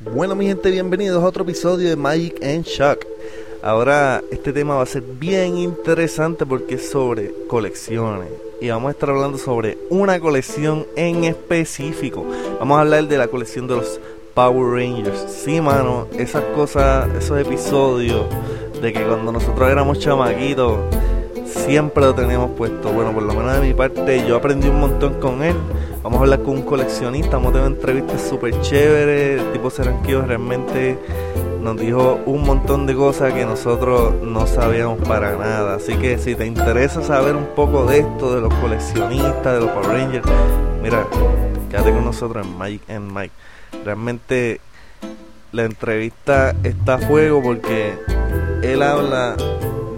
Bueno, 0.00 0.36
mi 0.36 0.46
gente, 0.46 0.70
bienvenidos 0.70 1.20
a 1.24 1.26
otro 1.26 1.42
episodio 1.42 1.88
de 1.88 1.96
Magic 1.96 2.40
and 2.40 2.64
Shock. 2.64 3.04
Ahora, 3.62 4.22
este 4.30 4.52
tema 4.52 4.76
va 4.76 4.82
a 4.82 4.86
ser 4.86 5.02
bien 5.02 5.58
interesante 5.58 6.46
porque 6.46 6.76
es 6.76 6.88
sobre 6.88 7.34
colecciones. 7.48 8.28
Y 8.60 8.68
vamos 8.68 8.90
a 8.90 8.92
estar 8.92 9.10
hablando 9.10 9.38
sobre 9.38 9.76
una 9.90 10.20
colección 10.20 10.86
en 10.94 11.24
específico. 11.24 12.24
Vamos 12.60 12.78
a 12.78 12.82
hablar 12.82 13.08
de 13.08 13.18
la 13.18 13.26
colección 13.26 13.66
de 13.66 13.74
los 13.74 14.00
Power 14.34 14.72
Rangers. 14.72 15.32
Sí, 15.32 15.60
mano, 15.60 16.06
esas 16.16 16.44
cosas, 16.54 17.12
esos 17.16 17.36
episodios 17.40 18.24
de 18.80 18.92
que 18.92 19.02
cuando 19.02 19.32
nosotros 19.32 19.68
éramos 19.68 19.98
chamaquitos, 19.98 20.78
siempre 21.44 22.04
lo 22.04 22.14
teníamos 22.14 22.52
puesto. 22.52 22.92
Bueno, 22.92 23.12
por 23.12 23.24
lo 23.24 23.34
menos 23.34 23.60
de 23.60 23.66
mi 23.66 23.74
parte, 23.74 24.24
yo 24.28 24.36
aprendí 24.36 24.68
un 24.68 24.78
montón 24.78 25.14
con 25.14 25.42
él. 25.42 25.56
Vamos 26.08 26.20
a 26.20 26.22
hablar 26.22 26.42
con 26.42 26.54
un 26.54 26.62
coleccionista, 26.62 27.32
vamos 27.32 27.50
a 27.50 27.52
tener 27.52 27.66
entrevistas 27.66 28.22
súper 28.22 28.58
chéveres. 28.62 29.42
El 29.42 29.52
tipo 29.52 29.68
Seranquillo 29.68 30.22
realmente 30.22 30.98
nos 31.60 31.78
dijo 31.78 32.18
un 32.24 32.44
montón 32.44 32.86
de 32.86 32.94
cosas 32.94 33.34
que 33.34 33.44
nosotros 33.44 34.14
no 34.22 34.46
sabíamos 34.46 35.06
para 35.06 35.36
nada. 35.36 35.74
Así 35.74 35.96
que 35.96 36.16
si 36.16 36.34
te 36.34 36.46
interesa 36.46 37.02
saber 37.02 37.36
un 37.36 37.48
poco 37.54 37.84
de 37.84 37.98
esto, 37.98 38.34
de 38.34 38.40
los 38.40 38.54
coleccionistas, 38.54 39.52
de 39.52 39.60
los 39.60 39.68
Power 39.68 39.86
Rangers, 39.86 40.26
mira, 40.82 41.06
quédate 41.68 41.92
con 41.92 42.06
nosotros 42.06 42.46
en 42.46 42.58
Mike 42.58 42.90
and 42.90 43.12
Mike. 43.12 43.34
Realmente 43.84 44.62
la 45.52 45.66
entrevista 45.66 46.56
está 46.62 46.94
a 46.94 46.98
fuego 47.00 47.42
porque 47.42 47.92
él 48.62 48.82
habla 48.82 49.36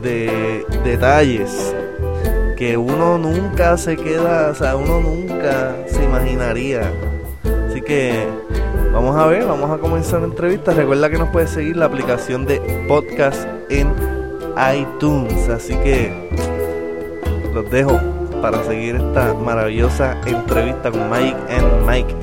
de 0.02 0.66
detalles 0.82 1.72
que 2.60 2.76
uno 2.76 3.16
nunca 3.16 3.78
se 3.78 3.96
queda, 3.96 4.50
o 4.50 4.54
sea, 4.54 4.76
uno 4.76 5.00
nunca 5.00 5.74
se 5.86 6.04
imaginaría. 6.04 6.92
Así 7.66 7.80
que 7.80 8.28
vamos 8.92 9.16
a 9.16 9.24
ver, 9.28 9.46
vamos 9.46 9.70
a 9.70 9.78
comenzar 9.78 10.20
la 10.20 10.26
entrevista. 10.26 10.74
Recuerda 10.74 11.08
que 11.08 11.16
nos 11.16 11.30
puedes 11.30 11.48
seguir 11.48 11.78
la 11.78 11.86
aplicación 11.86 12.44
de 12.44 12.60
podcast 12.86 13.48
en 13.70 13.90
iTunes. 14.74 15.48
Así 15.48 15.74
que 15.76 16.12
los 17.54 17.70
dejo 17.70 17.98
para 18.42 18.62
seguir 18.64 18.96
esta 18.96 19.32
maravillosa 19.32 20.20
entrevista 20.26 20.90
con 20.90 21.08
Mike 21.08 21.38
and 21.48 21.86
Mike. 21.88 22.14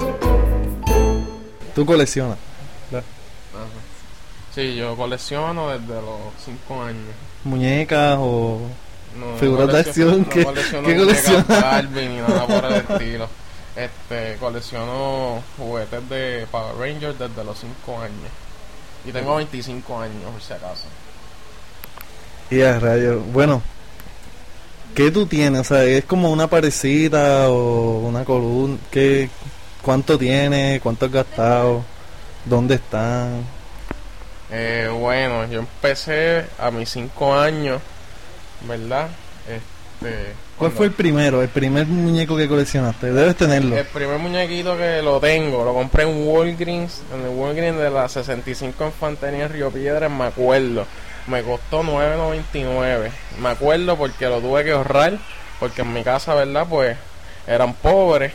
¿Tú 1.74 1.84
coleccionas? 1.84 2.38
Sí, 4.54 4.76
yo 4.76 4.96
colecciono 4.96 5.70
desde 5.70 5.96
los 5.96 6.20
5 6.46 6.84
años. 6.84 7.06
¿Muñecas 7.44 8.18
o 8.20 8.60
No, 9.20 9.38
Figuras 9.38 9.68
no 9.68 9.74
de 9.74 9.80
acción, 9.80 10.20
no 10.22 10.30
¿qué- 10.30 10.44
colecciono 10.44 10.88
qué 10.88 10.96
muñecas 10.96 11.24
colecciona? 11.26 11.62
Barbie 11.62 12.08
ni 12.10 12.16
nada 12.18 12.46
por 12.48 12.66
el 12.66 12.74
estilo. 12.76 13.30
Este, 13.76 14.38
colecciono 14.40 15.44
juguetes 15.58 16.10
de 16.10 16.48
Power 16.52 16.76
Rangers 16.78 17.18
desde 17.20 17.44
los 17.44 17.58
5 17.60 18.02
años. 18.02 18.32
Y 19.06 19.12
tengo 19.12 19.36
25 19.36 20.00
años, 20.02 20.16
por 20.32 20.42
si 20.42 20.54
acaso. 20.54 20.86
Y 22.50 22.62
a 22.62 22.80
radio. 22.80 23.20
Bueno, 23.20 23.62
¿qué 24.96 25.12
tú 25.12 25.26
tienes? 25.26 25.62
O 25.62 25.64
sea, 25.64 25.84
¿es 25.84 26.06
como 26.06 26.32
una 26.32 26.48
parecida 26.48 27.50
o 27.50 28.00
una 28.00 28.26
columna? 28.26 28.78
¿Qué, 28.92 29.30
¿Cuánto 29.82 30.18
tienes? 30.18 30.82
¿Cuánto 30.82 31.06
has 31.06 31.12
gastado? 31.12 31.84
¿Dónde 32.46 32.76
están? 32.76 33.44
Eh, 34.50 34.90
bueno, 34.92 35.46
yo 35.48 35.60
empecé 35.60 36.46
a 36.58 36.72
mis 36.72 36.90
5 36.90 37.36
años, 37.36 37.82
¿verdad? 38.62 39.10
Este, 39.48 40.34
¿Cuál 40.58 40.72
fue 40.72 40.88
el 40.88 40.92
primero? 40.92 41.42
El 41.42 41.50
primer 41.50 41.88
muñeco 41.88 42.36
que 42.38 42.48
coleccionaste. 42.48 43.12
Debes 43.12 43.36
tenerlo. 43.36 43.76
El 43.78 43.86
primer 43.86 44.18
muñequito 44.20 44.78
que 44.78 45.02
lo 45.02 45.20
tengo, 45.20 45.64
lo 45.64 45.74
compré 45.74 46.04
en 46.04 46.28
Walgreens, 46.28 47.02
en 47.14 47.22
el 47.22 47.30
Walgreens 47.30 47.78
de 47.78 47.90
la 47.90 48.08
65 48.08 48.86
Infantería 48.86 49.46
en 49.46 49.54
Río 49.54 49.72
Piedras, 49.72 50.12
me 50.12 50.26
acuerdo. 50.26 50.86
Me 51.28 51.44
costó 51.44 51.84
9.99. 51.84 53.12
Me 53.42 53.50
acuerdo 53.50 53.98
porque 53.98 54.26
lo 54.28 54.40
tuve 54.40 54.64
que 54.64 54.72
ahorrar, 54.72 55.18
porque 55.60 55.82
en 55.82 55.94
mi 55.94 56.04
casa, 56.04 56.34
¿verdad? 56.36 56.66
Pues 56.70 56.98
eran 57.46 57.74
pobres 57.74 58.34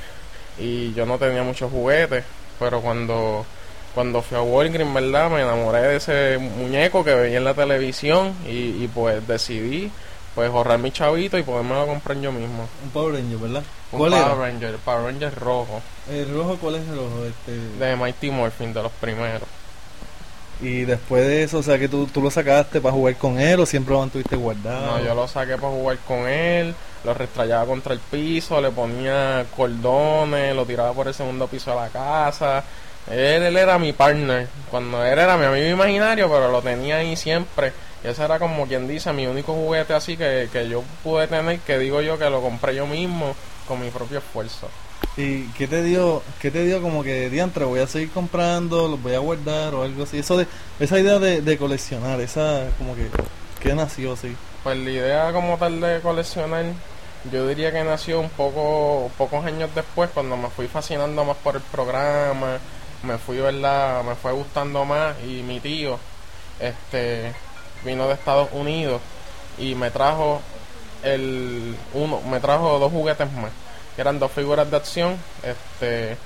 y 0.59 0.93
yo 0.95 1.07
no 1.07 1.19
tenía 1.19 1.43
muchos 1.43 1.71
juguetes, 1.71 2.25
pero 2.59 2.81
cuando 2.81 3.47
cuando 3.95 4.23
fui 4.23 4.39
a 4.39 4.43
Walgreens, 4.43 4.95
¿verdad? 4.95 5.31
Me 5.31 5.43
enamoré 5.43 5.83
de 5.83 5.97
ese 5.97 6.39
muñeco 6.39 7.05
que 7.05 7.15
veía 7.15 7.39
en 7.39 7.45
la 7.45 7.55
televisión 7.55 8.35
y, 8.47 8.83
y 8.83 8.91
pues 8.93 9.27
decidí 9.27 9.91
pues 10.35 10.51
ahorrar 10.51 10.79
mi 10.79 10.91
chavito 10.91 11.39
y 11.39 11.43
podérmelo 11.43 11.87
comprar 11.87 12.19
yo 12.21 12.33
mismo. 12.33 12.69
Un 12.85 12.91
Power 12.91 13.15
Ranger, 13.15 13.39
¿verdad? 13.39 13.63
Un 13.93 13.99
¿Cuál 13.99 14.13
Power 14.13 14.27
era? 14.27 14.35
Ranger, 14.35 14.69
el 14.71 14.79
Power 14.79 15.03
Ranger 15.05 15.35
rojo. 15.35 15.83
¿El 16.11 16.35
rojo 16.35 16.57
cuál 16.61 16.77
es 16.77 16.89
el 16.89 16.97
rojo? 16.97 17.25
Este... 17.27 17.53
de 17.53 17.97
Mighty 17.97 18.31
Morphin, 18.31 18.73
de 18.73 18.83
los 18.83 18.93
primeros. 18.93 19.49
Y 20.61 20.85
después 20.85 21.27
de 21.27 21.43
eso, 21.43 21.59
o 21.59 21.63
sea, 21.63 21.79
que 21.79 21.89
tú, 21.89 22.07
tú 22.07 22.23
lo 22.23 22.31
sacaste 22.31 22.81
para 22.81 22.95
jugar 22.95 23.17
con 23.17 23.39
él 23.41 23.59
o 23.59 23.67
siempre 23.67 23.95
lo 23.95 24.01
mantuviste 24.01 24.37
guardado. 24.37 24.99
No, 24.99 25.05
yo 25.05 25.15
lo 25.15 25.27
saqué 25.27 25.57
para 25.57 25.73
jugar 25.73 25.99
con 26.07 26.29
él, 26.29 26.73
lo 27.05 27.15
restrayaba 27.15 27.67
contra 27.67 27.93
el 27.93 27.99
piso, 27.99 28.61
le 28.61 28.71
ponía 28.71 29.45
cordones, 29.57 30.55
lo 30.55 30.65
tiraba 30.65 30.93
por 30.93 31.09
el 31.09 31.15
segundo 31.15 31.49
piso 31.49 31.71
de 31.71 31.77
la 31.77 31.89
casa. 31.89 32.63
Él, 33.11 33.43
él 33.43 33.57
era 33.57 33.77
mi 33.79 33.93
partner. 33.93 34.47
Cuando 34.71 35.05
él 35.05 35.19
era 35.19 35.37
mi 35.37 35.47
amigo 35.47 35.67
imaginario, 35.67 36.29
pero 36.29 36.53
lo 36.53 36.63
tenía 36.63 36.99
ahí 36.99 37.17
siempre. 37.17 37.73
Ese 38.05 38.25
era 38.25 38.39
como 38.39 38.67
quien 38.67 38.89
dice, 38.89 39.13
mi 39.13 39.27
único 39.27 39.55
juguete 39.55 39.95
así 39.95 40.17
que, 40.17 40.49
que 40.53 40.69
yo 40.69 40.83
pude 41.05 41.29
tener, 41.29 41.61
que 41.61 41.79
digo 41.79 42.01
yo 42.01 42.19
que 42.19 42.29
lo 42.29 42.41
compré 42.41 42.75
yo 42.75 42.87
mismo 42.87 43.35
con 43.69 43.81
mi 43.81 43.91
propio 43.91 44.19
esfuerzo. 44.19 44.69
¿Y 45.17 45.45
qué 45.49 45.69
te 45.69 45.83
dio, 45.83 46.23
qué 46.41 46.51
te 46.51 46.65
dio 46.65 46.81
como 46.81 47.03
que, 47.03 47.29
diantre, 47.29 47.65
voy 47.65 47.81
a 47.81 47.87
seguir 47.87 48.11
comprando, 48.11 48.89
los 48.89 49.03
voy 49.03 49.15
a 49.15 49.19
guardar 49.19 49.75
o 49.75 49.83
algo 49.83 50.05
así? 50.05 50.19
Eso 50.19 50.37
de, 50.37 50.47
esa 50.81 50.99
idea 50.99 51.19
de, 51.19 51.43
de 51.43 51.59
coleccionar, 51.59 52.21
esa 52.21 52.69
como 52.79 52.97
que, 52.97 53.09
¿qué 53.61 53.75
nació 53.75 54.15
así? 54.15 54.35
Pues 54.63 54.79
la 54.79 54.91
idea 54.91 55.33
como 55.33 55.59
tal 55.59 55.81
de 55.81 56.01
coleccionar, 56.01 56.65
yo 57.31 57.47
diría 57.47 57.73
que 57.73 57.85
nació 57.85 58.21
un 58.21 58.31
poco, 58.31 59.11
pocos 59.19 59.45
años 59.45 59.71
después, 59.75 60.11
cuando 60.15 60.37
me 60.37 60.49
fui 60.49 60.67
fascinando 60.67 61.25
más 61.25 61.37
por 61.37 61.57
el 61.57 61.63
programa, 61.63 62.59
me 63.03 63.19
fui, 63.19 63.39
¿verdad? 63.39 64.03
Me 64.05 64.15
fue 64.15 64.33
gustando 64.33 64.85
más 64.85 65.15
y 65.25 65.43
mi 65.43 65.61
tío, 65.61 65.99
este, 66.59 67.33
vino 67.85 68.07
de 68.09 68.15
Estados 68.15 68.49
Unidos 68.53 69.01
y 69.59 69.75
me 69.75 69.91
trajo 69.91 70.41
el 71.03 71.77
uno, 71.95 72.21
me 72.23 72.41
trajo 72.41 72.79
dos 72.79 72.93
juguetes 72.93 73.31
más, 73.33 73.51
que 73.95 74.01
eran 74.01 74.19
dos 74.19 74.31
figuras 74.33 74.71
de 74.71 74.77
acción, 74.77 75.17
este, 75.43 76.17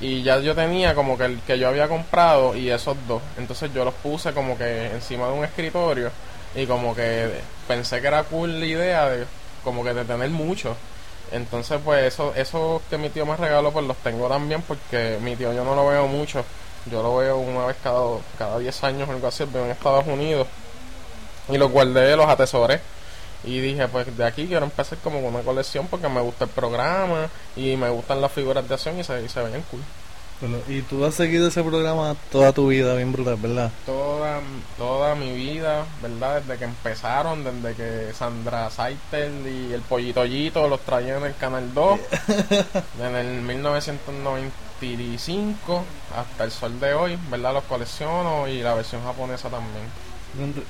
y 0.00 0.22
ya 0.22 0.38
yo 0.38 0.54
tenía 0.54 0.94
como 0.94 1.18
que 1.18 1.24
el 1.24 1.40
que 1.40 1.58
yo 1.58 1.68
había 1.68 1.88
comprado 1.88 2.56
y 2.56 2.70
esos 2.70 2.96
dos, 3.06 3.22
entonces 3.36 3.72
yo 3.74 3.84
los 3.84 3.94
puse 3.94 4.32
como 4.32 4.56
que 4.56 4.86
encima 4.86 5.26
de 5.26 5.32
un 5.32 5.44
escritorio 5.44 6.10
y 6.54 6.66
como 6.66 6.94
que 6.94 7.30
pensé 7.68 8.00
que 8.00 8.06
era 8.06 8.24
cool 8.24 8.58
la 8.60 8.66
idea 8.66 9.08
de 9.08 9.26
como 9.62 9.84
que 9.84 9.94
de 9.94 10.04
tener 10.04 10.30
mucho. 10.30 10.76
Entonces 11.32 11.80
pues 11.84 12.04
eso 12.04 12.32
eso 12.34 12.82
que 12.90 12.98
mi 12.98 13.08
tío 13.10 13.24
me 13.24 13.36
regaló 13.36 13.70
pues 13.72 13.86
los 13.86 13.96
tengo 13.98 14.28
también 14.28 14.62
porque 14.62 15.18
mi 15.22 15.36
tío 15.36 15.52
yo 15.52 15.64
no 15.64 15.74
lo 15.74 15.86
veo 15.88 16.08
mucho. 16.08 16.44
Yo 16.90 17.02
lo 17.02 17.16
veo 17.16 17.36
una 17.36 17.66
vez 17.66 17.76
cada 17.82 18.00
cada 18.38 18.58
10 18.58 18.84
años 18.84 19.08
o 19.08 19.12
algo 19.12 19.28
así 19.28 19.44
veo 19.44 19.64
en 19.64 19.70
Estados 19.70 20.06
Unidos 20.06 20.48
y 21.48 21.56
los 21.58 21.70
guardé 21.70 22.16
los 22.16 22.28
atesoré 22.28 22.80
y 23.44 23.58
dije 23.60 23.86
pues 23.88 24.14
de 24.16 24.24
aquí 24.24 24.46
quiero 24.46 24.64
empezar 24.66 24.98
como 24.98 25.20
con 25.22 25.34
una 25.34 25.42
colección 25.44 25.86
porque 25.88 26.08
me 26.08 26.20
gusta 26.20 26.44
el 26.44 26.50
programa 26.50 27.28
y 27.56 27.76
me 27.76 27.88
gustan 27.88 28.20
las 28.20 28.30
figuras 28.32 28.68
de 28.68 28.74
acción 28.74 28.98
y 29.00 29.04
se, 29.04 29.22
y 29.22 29.28
se 29.28 29.40
ven 29.42 29.62
cool 29.70 29.80
Pero- 30.40 30.62
y 30.68 30.82
tú 30.82 31.04
has 31.06 31.14
seguido 31.14 31.48
ese 31.48 31.62
programa 31.62 32.14
toda 32.30 32.52
tu 32.52 32.68
vida, 32.68 32.94
bien 32.96 33.12
brutal, 33.12 33.36
¿verdad? 33.36 33.70
toda, 33.86 34.40
toda 34.78 35.14
mi 35.14 35.32
vida, 35.34 35.84
¿verdad? 36.02 36.40
Desde 36.42 36.58
que 36.58 36.64
empezaron, 36.64 37.44
desde 37.44 37.74
que 37.74 38.12
Sandra 38.14 38.70
Saitel 38.70 39.46
y 39.46 39.72
el 39.74 39.80
Pollito 39.82 40.24
Yollito 40.24 40.66
los 40.68 40.80
traían 40.80 41.18
en 41.18 41.24
el 41.26 41.36
Canal 41.36 41.72
2, 41.74 42.00
en 43.02 43.16
el 43.16 43.42
1995 43.42 45.84
hasta 46.16 46.44
el 46.44 46.50
sol 46.50 46.80
de 46.80 46.94
hoy, 46.94 47.18
¿verdad? 47.30 47.54
Los 47.54 47.64
colecciono 47.64 48.48
y 48.48 48.62
la 48.62 48.74
versión 48.74 49.02
japonesa 49.04 49.48
también. 49.48 49.84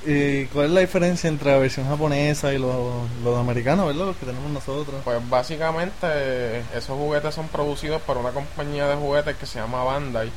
¿Y 0.05 0.45
cuál 0.47 0.65
es 0.65 0.71
la 0.71 0.79
diferencia 0.81 1.27
entre 1.27 1.51
la 1.51 1.57
versión 1.59 1.87
japonesa 1.87 2.51
y 2.53 2.57
los, 2.57 3.07
los 3.23 3.37
americanos, 3.39 3.87
verdad? 3.87 4.05
Los 4.07 4.17
que 4.17 4.25
tenemos 4.25 4.49
nosotros. 4.51 5.01
Pues 5.03 5.29
básicamente 5.29 6.59
esos 6.75 6.97
juguetes 6.97 7.35
son 7.35 7.47
producidos 7.47 8.01
por 8.01 8.17
una 8.17 8.31
compañía 8.31 8.87
de 8.87 8.95
juguetes 8.95 9.35
que 9.37 9.45
se 9.45 9.59
llama 9.59 9.83
Bandai. 9.83 10.31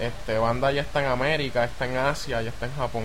Este, 0.00 0.38
Bandai 0.38 0.78
está 0.78 1.00
en 1.02 1.10
América, 1.10 1.64
está 1.64 1.86
en 1.86 1.96
Asia 1.96 2.42
y 2.42 2.46
está 2.46 2.66
en 2.66 2.74
Japón. 2.76 3.04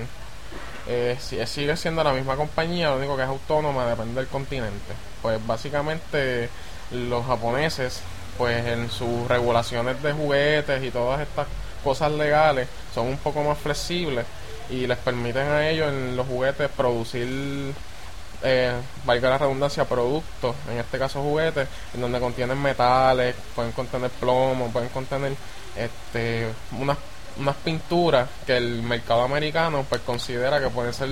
Eh, 0.88 1.18
si- 1.20 1.44
sigue 1.48 1.76
siendo 1.78 2.04
la 2.04 2.14
misma 2.14 2.36
compañía, 2.36 2.90
lo 2.92 2.98
único 2.98 3.18
que 3.18 3.24
es 3.24 3.28
autónoma, 3.30 3.88
depende 3.88 4.22
del 4.22 4.28
continente. 4.30 4.94
Pues 5.24 5.46
básicamente 5.48 6.48
los 6.92 7.26
japoneses, 7.26 8.02
pues 8.38 8.64
en 8.68 8.92
sus 8.92 9.28
regulaciones 9.28 10.02
de 10.04 10.14
juguetes 10.14 10.84
y 10.84 10.92
todas 10.92 11.22
estas 11.22 11.48
cosas 11.84 12.12
legales, 12.12 12.68
son 12.94 13.08
un 13.08 13.18
poco 13.18 13.44
más 13.44 13.58
flexibles 13.58 14.26
y 14.70 14.88
les 14.88 14.98
permiten 14.98 15.48
a 15.48 15.70
ellos 15.70 15.90
en 15.90 16.16
los 16.16 16.28
juguetes 16.28 16.70
producir 16.70 17.74
eh, 18.44 18.74
valga 19.06 19.30
la 19.30 19.38
redundancia, 19.38 19.86
productos, 19.86 20.56
en 20.70 20.78
este 20.78 21.00
caso 21.00 21.22
juguetes, 21.22 21.68
en 21.94 22.02
donde 22.02 22.20
contienen 22.20 22.62
metales, 22.62 23.36
pueden 23.56 23.72
contener 23.72 24.12
plomo, 24.12 24.70
pueden 24.72 24.90
contener 24.90 25.34
este 25.76 26.50
unas 26.80 26.98
unas 27.38 27.56
pinturas 27.58 28.30
que 28.46 28.56
el 28.56 28.82
mercado 28.82 29.24
americano 29.24 29.86
pues 29.90 30.02
considera 30.02 30.60
que 30.60 30.70
pueden 30.70 30.94
ser 30.94 31.10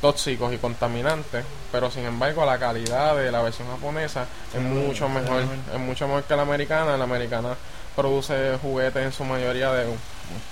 tóxicos 0.00 0.52
y 0.52 0.58
contaminantes, 0.58 1.44
pero 1.72 1.90
sin 1.90 2.04
embargo 2.04 2.44
la 2.46 2.58
calidad 2.58 3.16
de 3.16 3.30
la 3.30 3.42
versión 3.42 3.68
japonesa 3.68 4.26
es 4.54 4.60
mucho 4.60 5.08
mejor, 5.08 5.42
es 5.72 5.80
mucho 5.80 6.06
mejor 6.06 6.24
que 6.24 6.36
la 6.36 6.42
americana. 6.42 6.96
La 6.96 7.04
americana 7.04 7.56
produce 7.96 8.56
juguetes 8.62 9.04
en 9.04 9.12
su 9.12 9.24
mayoría 9.24 9.72
de 9.72 9.86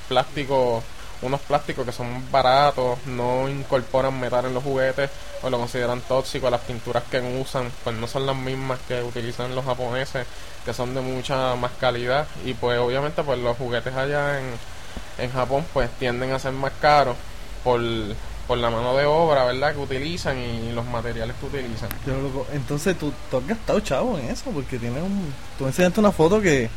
plástico, 0.08 0.82
unos 1.22 1.40
plásticos 1.40 1.84
que 1.84 1.92
son 1.92 2.30
baratos, 2.30 2.98
no 3.06 3.48
incorporan 3.48 4.18
metal 4.18 4.46
en 4.46 4.54
los 4.54 4.62
juguetes 4.62 5.10
o 5.42 5.50
lo 5.50 5.58
consideran 5.58 6.00
tóxico. 6.02 6.50
Las 6.50 6.60
pinturas 6.60 7.02
que 7.10 7.20
usan 7.40 7.70
pues 7.84 7.96
no 7.96 8.06
son 8.06 8.26
las 8.26 8.36
mismas 8.36 8.78
que 8.86 9.02
utilizan 9.02 9.54
los 9.54 9.64
japoneses, 9.64 10.26
que 10.64 10.72
son 10.72 10.94
de 10.94 11.00
mucha 11.00 11.54
más 11.56 11.72
calidad 11.80 12.26
y 12.44 12.54
pues 12.54 12.78
obviamente 12.78 13.22
pues 13.22 13.38
los 13.38 13.56
juguetes 13.56 13.94
allá 13.94 14.40
en, 14.40 14.46
en 15.18 15.32
Japón 15.32 15.64
pues 15.72 15.90
tienden 15.98 16.32
a 16.32 16.38
ser 16.38 16.52
más 16.52 16.72
caros 16.80 17.16
por 17.64 17.80
por 18.46 18.58
la 18.58 18.70
mano 18.70 18.96
de 18.96 19.04
obra, 19.04 19.44
¿verdad? 19.44 19.74
Que 19.74 19.80
utilizan 19.80 20.38
y 20.38 20.72
los 20.72 20.84
materiales 20.86 21.36
que 21.40 21.46
utilizan. 21.46 21.88
entonces 22.52 22.96
tú, 22.96 23.12
tú, 23.30 23.38
has 23.38 23.46
gastado 23.46 23.80
chavo 23.80 24.18
en 24.18 24.30
eso, 24.30 24.50
porque 24.50 24.78
tienes 24.78 25.02
un... 25.02 25.32
Tú 25.58 25.66
enseñaste 25.66 26.00
una 26.00 26.12
foto 26.12 26.40
que, 26.40 26.70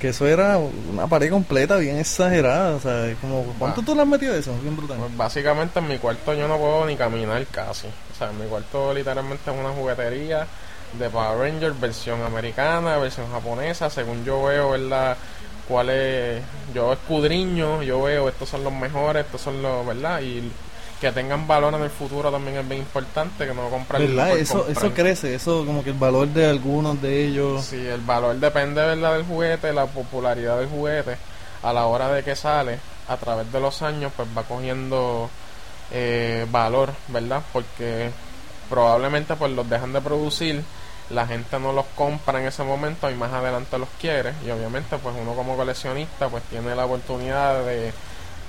que 0.00 0.08
eso 0.08 0.26
era 0.26 0.58
una 0.58 1.06
pared 1.06 1.30
completa, 1.30 1.76
bien 1.76 1.98
exagerada, 1.98 2.76
o 2.76 2.80
sea, 2.80 3.14
como... 3.20 3.44
¿Cuánto 3.58 3.82
tú 3.82 3.94
le 3.94 4.02
has 4.02 4.08
metido 4.08 4.34
eso? 4.34 4.56
Bien 4.60 4.76
brutal. 4.76 4.98
Pues 4.98 5.16
básicamente 5.16 5.78
en 5.78 5.88
mi 5.88 5.98
cuarto 5.98 6.34
yo 6.34 6.46
no 6.48 6.58
puedo 6.58 6.84
ni 6.86 6.96
caminar 6.96 7.44
casi. 7.46 7.86
O 7.86 8.18
sea, 8.18 8.30
en 8.30 8.38
mi 8.38 8.46
cuarto 8.46 8.92
literalmente 8.92 9.50
es 9.50 9.56
una 9.58 9.70
juguetería 9.70 10.46
de 10.98 11.10
Power 11.10 11.38
Rangers, 11.38 11.80
versión 11.80 12.22
americana, 12.22 12.98
versión 12.98 13.30
japonesa, 13.30 13.90
según 13.90 14.24
yo 14.24 14.44
veo, 14.44 14.70
¿verdad? 14.70 15.16
cuál 15.68 15.90
es 15.90 16.42
yo 16.74 16.92
escudriño 16.92 17.82
yo 17.82 18.02
veo 18.02 18.28
estos 18.28 18.48
son 18.48 18.64
los 18.64 18.72
mejores 18.72 19.24
estos 19.24 19.40
son 19.40 19.62
los 19.62 19.86
verdad 19.86 20.20
y 20.20 20.50
que 21.00 21.12
tengan 21.12 21.46
valor 21.46 21.74
en 21.74 21.82
el 21.82 21.90
futuro 21.90 22.30
también 22.30 22.56
es 22.56 22.68
bien 22.68 22.80
importante, 22.80 23.46
que 23.46 23.54
no 23.54 23.68
comprar 23.68 24.00
¿Verdad? 24.00 24.36
Eso, 24.36 24.66
eso 24.68 24.92
crece, 24.94 25.34
eso 25.34 25.64
como 25.66 25.84
que 25.84 25.90
el 25.90 25.98
valor 25.98 26.28
de 26.28 26.46
algunos 26.46 27.00
de 27.02 27.26
ellos. 27.26 27.64
Sí, 27.64 27.86
el 27.86 28.00
valor 28.00 28.36
depende 28.36 28.80
¿verdad? 28.82 29.14
del 29.14 29.24
juguete, 29.24 29.72
la 29.72 29.86
popularidad 29.86 30.58
del 30.58 30.68
juguete 30.68 31.16
a 31.62 31.72
la 31.72 31.86
hora 31.86 32.08
de 32.12 32.22
que 32.22 32.34
sale, 32.34 32.78
a 33.08 33.16
través 33.16 33.50
de 33.52 33.60
los 33.60 33.82
años, 33.82 34.12
pues 34.16 34.28
va 34.36 34.42
cogiendo 34.44 35.28
eh, 35.90 36.46
valor, 36.50 36.92
¿verdad? 37.08 37.42
Porque 37.52 38.10
probablemente 38.70 39.36
pues 39.36 39.52
los 39.52 39.68
dejan 39.68 39.92
de 39.92 40.00
producir, 40.00 40.64
la 41.10 41.26
gente 41.26 41.58
no 41.60 41.72
los 41.72 41.86
compra 41.94 42.40
en 42.40 42.46
ese 42.46 42.62
momento 42.64 43.10
y 43.10 43.14
más 43.14 43.32
adelante 43.32 43.78
los 43.78 43.88
quiere 44.00 44.32
y 44.44 44.50
obviamente 44.50 44.96
pues 44.98 45.14
uno 45.20 45.34
como 45.34 45.56
coleccionista 45.56 46.28
pues 46.28 46.42
tiene 46.44 46.74
la 46.74 46.84
oportunidad 46.86 47.64
de 47.64 47.92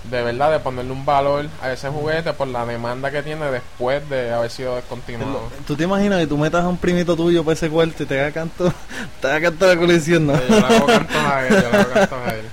de 0.06 0.24
verdad 0.24 0.52
de 0.52 0.60
ponerle 0.60 0.92
un 0.92 1.06
valor 1.06 1.48
a 1.62 1.72
ese 1.72 1.90
juguete 1.90 2.34
por 2.34 2.48
la 2.48 2.66
demanda 2.66 3.12
que 3.12 3.22
tiene 3.24 3.52
después 3.52 4.08
de 4.10 4.32
haber 4.32 4.50
sido 4.50 4.76
descontinuado. 4.76 5.50
¿Tú 5.66 5.76
te 5.76 5.84
imaginas 5.84 6.20
que 6.20 6.28
tú 6.28 6.38
metas 6.38 6.64
a 6.64 6.68
un 6.68 6.78
primito 6.78 7.16
tuyo 7.16 7.44
para 7.44 7.54
ese 7.54 7.70
cuarto 7.70 8.04
y 8.04 8.06
te 8.06 8.20
haga 8.20 8.32
canto, 8.32 8.74
te 9.22 9.28
haga 9.28 9.50
canto 9.50 9.68
la 9.68 9.78
colección, 9.78 10.28
¿no? 10.28 10.34
yo 10.34 10.60
le 10.60 10.66
hago 10.66 10.86
canto 10.88 11.20
a 11.20 11.48
él, 11.48 11.54
yo 11.54 11.72
le 11.72 11.78
hago 11.78 11.94
canto 11.94 12.16
a 12.16 12.30
él. 12.34 12.46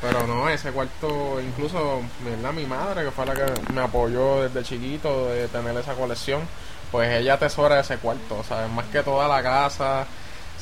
Pero 0.00 0.26
no, 0.26 0.48
ese 0.48 0.72
cuarto, 0.72 1.40
incluso 1.40 2.00
¿verdad? 2.24 2.52
mi 2.52 2.66
madre, 2.66 3.04
que 3.04 3.12
fue 3.12 3.24
la 3.24 3.34
que 3.34 3.72
me 3.72 3.82
apoyó 3.82 4.42
desde 4.42 4.64
chiquito 4.64 5.28
de 5.28 5.46
tener 5.46 5.76
esa 5.76 5.94
colección, 5.94 6.40
pues 6.90 7.08
ella 7.10 7.34
atesora 7.34 7.78
ese 7.78 7.98
cuarto, 7.98 8.38
o 8.38 8.44
sea, 8.44 8.66
más 8.66 8.86
que 8.86 9.02
toda 9.02 9.28
la 9.28 9.42
casa, 9.42 10.06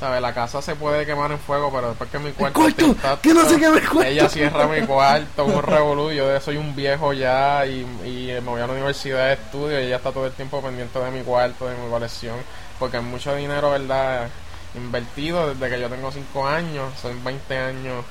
¿Sabes? 0.00 0.22
La 0.22 0.32
casa 0.32 0.62
se 0.62 0.74
puede 0.76 1.04
quemar 1.04 1.30
en 1.30 1.38
fuego, 1.38 1.70
pero 1.70 1.88
después 1.90 2.08
que 2.08 2.18
mi 2.18 2.32
cuarto. 2.32 2.66
Está, 2.66 3.18
¿Qué 3.20 3.34
no 3.34 3.46
se 3.46 3.60
queme 3.60 3.76
el 3.76 3.86
cuarto? 3.86 4.10
Ella 4.10 4.30
cierra 4.30 4.66
mi 4.66 4.80
cuarto, 4.86 5.44
un 5.44 5.62
revolú. 5.62 6.10
Yo 6.10 6.40
soy 6.40 6.56
un 6.56 6.74
viejo 6.74 7.12
ya 7.12 7.66
y, 7.66 7.80
y 8.06 8.32
me 8.32 8.40
voy 8.40 8.62
a 8.62 8.66
la 8.66 8.72
universidad 8.72 9.26
de 9.26 9.34
estudio 9.34 9.78
y 9.78 9.84
ella 9.84 9.96
está 9.96 10.10
todo 10.10 10.24
el 10.24 10.32
tiempo 10.32 10.62
pendiente 10.62 10.98
de 10.98 11.10
mi 11.10 11.20
cuarto, 11.20 11.68
de 11.68 11.76
mi 11.76 11.90
colección. 11.90 12.36
Porque 12.78 12.96
hay 12.96 13.02
mucho 13.02 13.36
dinero, 13.36 13.72
¿verdad? 13.72 14.30
Invertido 14.74 15.52
desde 15.52 15.68
que 15.68 15.78
yo 15.82 15.90
tengo 15.90 16.10
5 16.10 16.46
años, 16.46 16.94
son 16.98 17.22
20 17.22 17.58
años 17.58 18.04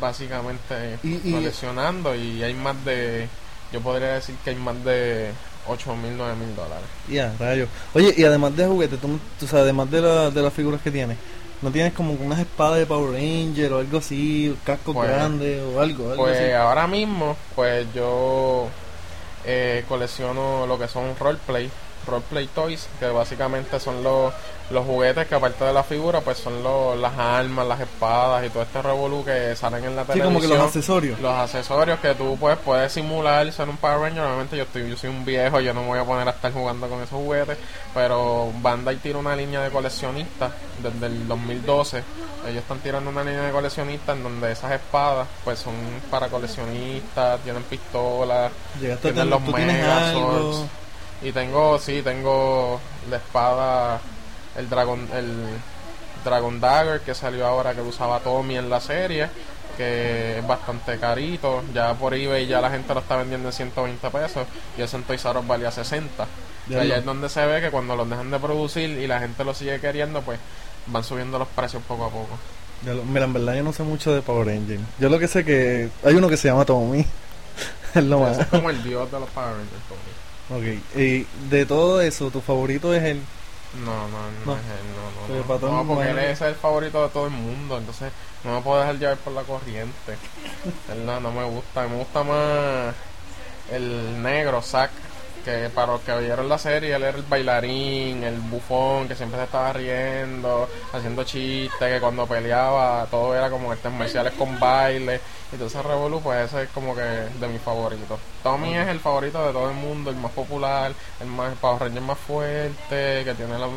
básicamente 0.00 1.00
coleccionando 1.02 2.14
y 2.14 2.44
hay 2.44 2.54
más 2.54 2.84
de. 2.84 3.28
Yo 3.72 3.80
podría 3.80 4.14
decir 4.14 4.36
que 4.44 4.50
hay 4.50 4.56
más 4.56 4.84
de 4.84 5.32
8 5.66 5.96
mil, 5.96 6.16
9 6.16 6.34
mil 6.36 6.54
dólares. 6.56 6.84
Ya, 7.08 7.34
rayo. 7.38 7.66
Oye, 7.94 8.14
y 8.16 8.24
además 8.24 8.56
de 8.56 8.66
juguetes, 8.66 8.98
tú, 9.00 9.46
sabes, 9.46 9.64
además 9.64 9.90
de, 9.90 10.00
la, 10.00 10.30
de 10.30 10.42
las 10.42 10.52
figuras 10.52 10.80
que 10.80 10.90
tienes, 10.90 11.16
¿no 11.62 11.70
tienes 11.70 11.92
como 11.92 12.12
unas 12.12 12.38
espadas 12.38 12.78
de 12.78 12.86
Power 12.86 13.12
Ranger 13.12 13.72
o 13.72 13.78
algo 13.78 13.98
así, 13.98 14.56
casco 14.64 14.92
pues, 14.92 15.08
grande 15.08 15.62
o 15.62 15.80
algo? 15.80 16.10
algo 16.10 16.24
pues 16.24 16.54
ahora 16.54 16.86
mismo, 16.86 17.36
pues 17.54 17.86
yo 17.94 18.68
eh, 19.44 19.84
colecciono 19.88 20.66
lo 20.66 20.78
que 20.78 20.88
son 20.88 21.16
roleplay, 21.18 21.70
roleplay 22.06 22.46
toys, 22.48 22.88
que 22.98 23.06
básicamente 23.06 23.78
son 23.80 24.02
los 24.02 24.32
los 24.70 24.86
juguetes 24.86 25.26
que 25.26 25.34
aparte 25.34 25.64
de 25.64 25.72
la 25.72 25.82
figura 25.82 26.20
pues 26.20 26.38
son 26.38 26.62
los, 26.62 26.98
las 26.98 27.16
armas, 27.18 27.66
las 27.66 27.80
espadas 27.80 28.46
y 28.46 28.48
todo 28.48 28.62
este 28.62 28.80
revolú 28.80 29.24
que 29.24 29.54
salen 29.56 29.84
en 29.84 29.96
la 29.96 30.04
televisión. 30.04 30.28
Sí, 30.28 30.34
como 30.34 30.40
que 30.40 30.48
los 30.48 30.66
accesorios. 30.66 31.20
Los 31.20 31.32
accesorios 31.32 32.00
que 32.00 32.14
tú 32.14 32.36
pues 32.40 32.56
puedes 32.58 32.92
simular 32.92 33.50
ser 33.52 33.68
un 33.68 33.76
Power 33.76 34.00
Ranger. 34.00 34.24
Obviamente 34.24 34.56
yo 34.56 34.62
estoy 34.62 34.88
yo 34.88 34.96
soy 34.96 35.10
un 35.10 35.24
viejo, 35.24 35.60
yo 35.60 35.74
no 35.74 35.82
me 35.82 35.88
voy 35.88 35.98
a 35.98 36.04
poner 36.04 36.26
a 36.28 36.30
estar 36.30 36.52
jugando 36.52 36.88
con 36.88 36.98
esos 37.02 37.18
juguetes, 37.18 37.58
pero 37.92 38.50
Bandai 38.62 38.96
tira 38.96 39.18
una 39.18 39.36
línea 39.36 39.60
de 39.60 39.70
coleccionistas 39.70 40.52
desde 40.82 41.06
el 41.06 41.28
2012. 41.28 42.02
Ellos 42.46 42.62
están 42.62 42.78
tirando 42.78 43.10
una 43.10 43.22
línea 43.22 43.42
de 43.42 43.52
coleccionistas 43.52 44.16
en 44.16 44.22
donde 44.22 44.52
esas 44.52 44.72
espadas 44.72 45.26
pues 45.44 45.58
son 45.58 45.74
para 46.10 46.28
coleccionistas, 46.28 47.40
tienen 47.40 47.62
pistolas, 47.64 48.50
tienen 49.02 49.30
los 49.30 49.42
Megazords. 49.42 50.66
Y 51.22 51.32
tengo, 51.32 51.78
sí, 51.78 52.02
tengo 52.02 52.78
la 53.08 53.16
espada 53.16 54.00
el 54.56 54.68
Dragon, 54.68 55.08
el 55.14 55.32
Dragon 56.24 56.60
Dagger 56.60 57.00
que 57.00 57.14
salió 57.14 57.46
ahora 57.46 57.74
que 57.74 57.82
usaba 57.82 58.20
Tommy 58.20 58.56
en 58.56 58.70
la 58.70 58.80
serie, 58.80 59.28
que 59.76 60.38
es 60.38 60.46
bastante 60.46 60.98
carito, 60.98 61.62
ya 61.72 61.94
por 61.94 62.14
eBay 62.14 62.46
ya 62.46 62.60
la 62.60 62.70
gente 62.70 62.94
lo 62.94 63.00
está 63.00 63.16
vendiendo 63.16 63.48
en 63.48 63.52
120 63.52 64.10
pesos 64.10 64.46
y 64.76 64.82
en 64.82 65.02
Toys 65.02 65.24
valía 65.46 65.70
60. 65.70 66.26
Y 66.68 66.74
ahí 66.74 66.92
es 66.92 67.04
donde 67.04 67.28
se 67.28 67.44
ve 67.44 67.60
que 67.60 67.70
cuando 67.70 67.94
los 67.94 68.08
dejan 68.08 68.30
de 68.30 68.38
producir 68.38 68.88
y 68.90 69.06
la 69.06 69.20
gente 69.20 69.44
lo 69.44 69.52
sigue 69.52 69.78
queriendo, 69.80 70.22
pues 70.22 70.38
van 70.86 71.04
subiendo 71.04 71.38
los 71.38 71.48
precios 71.48 71.82
poco 71.86 72.06
a 72.06 72.10
poco. 72.10 72.38
mira, 73.06 73.24
en 73.24 73.32
verdad 73.32 73.54
yo 73.54 73.62
no 73.62 73.72
sé 73.72 73.82
mucho 73.82 74.14
de 74.14 74.22
Power 74.22 74.48
Engine. 74.48 74.80
Yo 74.98 75.08
lo 75.08 75.18
que 75.18 75.28
sé 75.28 75.44
que 75.44 75.90
hay 76.02 76.14
uno 76.14 76.28
que 76.28 76.38
se 76.38 76.48
llama 76.48 76.64
Tommy. 76.64 77.04
es 77.94 78.04
lo 78.04 78.20
más. 78.20 78.38
Es 78.38 78.46
como 78.46 78.70
el 78.70 78.82
dios 78.82 79.10
de 79.10 79.20
los 79.20 79.28
Power 79.30 79.50
Rangers, 79.50 79.82
Tommy. 79.88 80.14
Ok, 80.50 80.98
y 80.98 81.26
de 81.48 81.66
todo 81.66 82.00
eso, 82.00 82.30
¿tu 82.30 82.40
favorito 82.40 82.92
es 82.94 83.02
el 83.02 83.20
no, 83.84 84.08
no, 84.08 84.18
no, 84.44 84.52
es 84.54 84.60
él, 84.60 84.86
no, 85.28 85.58
no. 85.58 85.82
No, 85.82 85.86
porque 85.86 86.10
él 86.10 86.18
es 86.18 86.40
el 86.40 86.54
favorito 86.54 87.02
de 87.02 87.08
todo 87.08 87.26
el 87.26 87.32
mundo, 87.32 87.78
entonces 87.78 88.12
no 88.44 88.56
me 88.56 88.60
puedo 88.62 88.80
dejar 88.80 88.98
llevar 88.98 89.16
por 89.18 89.32
la 89.32 89.42
corriente. 89.42 90.16
no, 91.04 91.20
no 91.20 91.32
me 91.32 91.44
gusta, 91.44 91.88
me 91.88 91.96
gusta 91.96 92.22
más 92.22 92.94
el 93.70 94.22
negro, 94.22 94.60
Zack, 94.62 94.90
que 95.44 95.70
para 95.74 95.92
los 95.92 96.00
que 96.00 96.16
vieron 96.18 96.48
la 96.48 96.58
serie, 96.58 96.94
él 96.94 97.02
era 97.02 97.16
el 97.16 97.24
bailarín, 97.24 98.24
el 98.24 98.38
bufón, 98.38 99.08
que 99.08 99.14
siempre 99.14 99.38
se 99.38 99.44
estaba 99.44 99.72
riendo, 99.72 100.68
haciendo 100.92 101.24
chistes, 101.24 101.92
que 101.92 102.00
cuando 102.00 102.26
peleaba 102.26 103.06
todo 103.10 103.34
era 103.34 103.50
como 103.50 103.70
artes 103.70 103.92
marciales 103.92 104.32
con 104.34 104.58
baile. 104.58 105.20
Entonces 105.54 105.84
Revolu, 105.84 106.20
pues 106.20 106.46
ese 106.46 106.64
es 106.64 106.68
como 106.70 106.94
que 106.96 107.00
de 107.02 107.48
mis 107.48 107.60
favoritos. 107.60 108.18
Tommy 108.42 108.76
es 108.76 108.88
el 108.88 108.98
favorito 108.98 109.46
de 109.46 109.52
todo 109.52 109.70
el 109.70 109.76
mundo, 109.76 110.10
el 110.10 110.16
más 110.16 110.32
popular, 110.32 110.92
el 111.20 111.26
más 111.28 111.52
el 111.52 111.58
Power 111.58 111.80
Ranger 111.80 112.02
más 112.02 112.18
fuerte, 112.18 113.22
que 113.24 113.34
tiene 113.36 113.56
la 113.56 113.68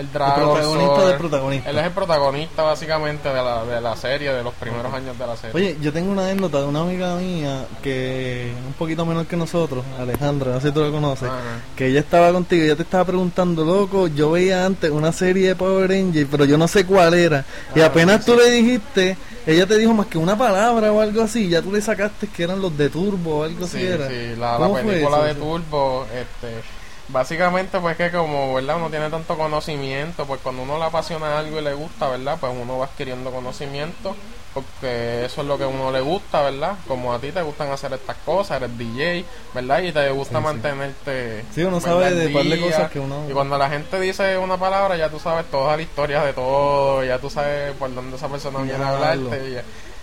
el 0.00 0.06
protagonista 0.06 1.08
del 1.08 1.18
protagonista. 1.18 1.70
Él 1.70 1.78
es 1.78 1.84
el 1.84 1.92
protagonista 1.92 2.62
básicamente 2.62 3.28
de 3.28 3.34
la, 3.34 3.64
de 3.64 3.80
la 3.80 3.96
serie, 3.96 4.32
de 4.32 4.42
los 4.42 4.54
primeros 4.54 4.92
años 4.92 5.18
de 5.18 5.26
la 5.26 5.36
serie. 5.36 5.54
Oye, 5.54 5.76
yo 5.80 5.92
tengo 5.92 6.10
una 6.10 6.24
anécdota 6.24 6.60
de 6.60 6.66
una 6.66 6.80
amiga 6.80 7.16
mía 7.16 7.66
que 7.82 8.52
un 8.66 8.72
poquito 8.74 9.04
menor 9.04 9.26
que 9.26 9.36
nosotros, 9.36 9.84
Alejandra, 9.98 10.52
no 10.52 10.60
sé 10.60 10.68
si 10.68 10.74
tú 10.74 10.80
la 10.80 10.90
conoces, 10.90 11.28
que 11.76 11.88
ella 11.88 12.00
estaba 12.00 12.32
contigo, 12.32 12.64
ella 12.64 12.76
te 12.76 12.82
estaba 12.82 13.04
preguntando, 13.04 13.64
loco, 13.64 14.06
yo 14.06 14.30
veía 14.30 14.64
antes 14.64 14.90
una 14.90 15.12
serie 15.12 15.48
de 15.48 15.56
Power 15.56 15.88
Rangers, 15.88 16.28
pero 16.30 16.44
yo 16.44 16.56
no 16.56 16.66
sé 16.66 16.86
cuál 16.86 17.14
era. 17.14 17.44
y 17.74 17.80
ah, 17.80 17.86
apenas 17.86 18.24
tú 18.24 18.36
le 18.36 18.50
dijiste, 18.50 19.18
ella 19.46 19.66
te 19.66 19.78
dijo 19.78 19.94
más 19.94 20.06
que 20.06 20.18
una 20.18 20.36
palabra 20.36 20.92
o 20.92 21.00
algo 21.00 21.22
así, 21.22 21.48
ya 21.48 21.62
tú 21.62 21.72
le 21.72 21.80
sacaste 21.80 22.28
que 22.28 22.44
eran 22.44 22.60
los 22.60 22.76
de 22.76 22.88
Turbo 22.88 23.38
o 23.38 23.44
algo 23.44 23.64
así 23.64 23.82
era. 23.82 24.08
Sí, 24.08 24.34
la, 24.36 24.58
la 24.58 24.72
película 24.82 25.24
de 25.24 25.34
Turbo, 25.34 26.06
este 26.12 26.62
Básicamente 27.12 27.80
pues 27.80 27.96
que 27.96 28.10
como, 28.12 28.54
¿verdad? 28.54 28.76
Uno 28.76 28.88
tiene 28.88 29.10
tanto 29.10 29.36
conocimiento, 29.36 30.26
pues 30.26 30.40
cuando 30.42 30.62
uno 30.62 30.78
le 30.78 30.84
apasiona 30.84 31.38
algo 31.38 31.58
y 31.58 31.64
le 31.64 31.74
gusta, 31.74 32.08
¿verdad? 32.08 32.38
Pues 32.40 32.52
uno 32.60 32.78
va 32.78 32.84
adquiriendo 32.84 33.32
conocimiento, 33.32 34.14
porque 34.52 35.24
eso 35.24 35.42
es 35.42 35.46
lo 35.46 35.56
que 35.56 35.64
a 35.64 35.68
uno 35.68 35.90
le 35.90 36.00
gusta, 36.00 36.42
¿verdad? 36.42 36.76
Como 36.88 37.12
a 37.12 37.18
ti 37.18 37.30
te 37.30 37.42
gustan 37.42 37.70
hacer 37.70 37.92
estas 37.92 38.16
cosas, 38.24 38.62
eres 38.62 38.76
DJ, 38.76 39.24
¿verdad? 39.54 39.82
Y 39.82 39.92
te 39.92 40.10
gusta 40.10 40.40
mantenerte... 40.40 41.44
Sí, 41.54 41.62
uno 41.62 41.80
sabe 41.80 42.14
de 42.14 42.30
par 42.30 42.44
de 42.44 42.60
cosas 42.60 42.90
que 42.90 42.98
uno... 42.98 43.26
Y 43.28 43.32
cuando 43.32 43.56
la 43.56 43.68
gente 43.68 44.00
dice 44.00 44.36
una 44.38 44.56
palabra, 44.56 44.96
ya 44.96 45.08
tú 45.08 45.18
sabes 45.18 45.46
toda 45.50 45.76
la 45.76 45.82
historia 45.82 46.24
de 46.24 46.32
todo, 46.32 47.04
ya 47.04 47.18
tú 47.18 47.30
sabes 47.30 47.72
por 47.76 47.94
dónde 47.94 48.16
esa 48.16 48.28
persona 48.28 48.60
viene 48.60 48.82
a 48.82 48.88
hablarte. 48.88 49.50
Y 49.50 49.56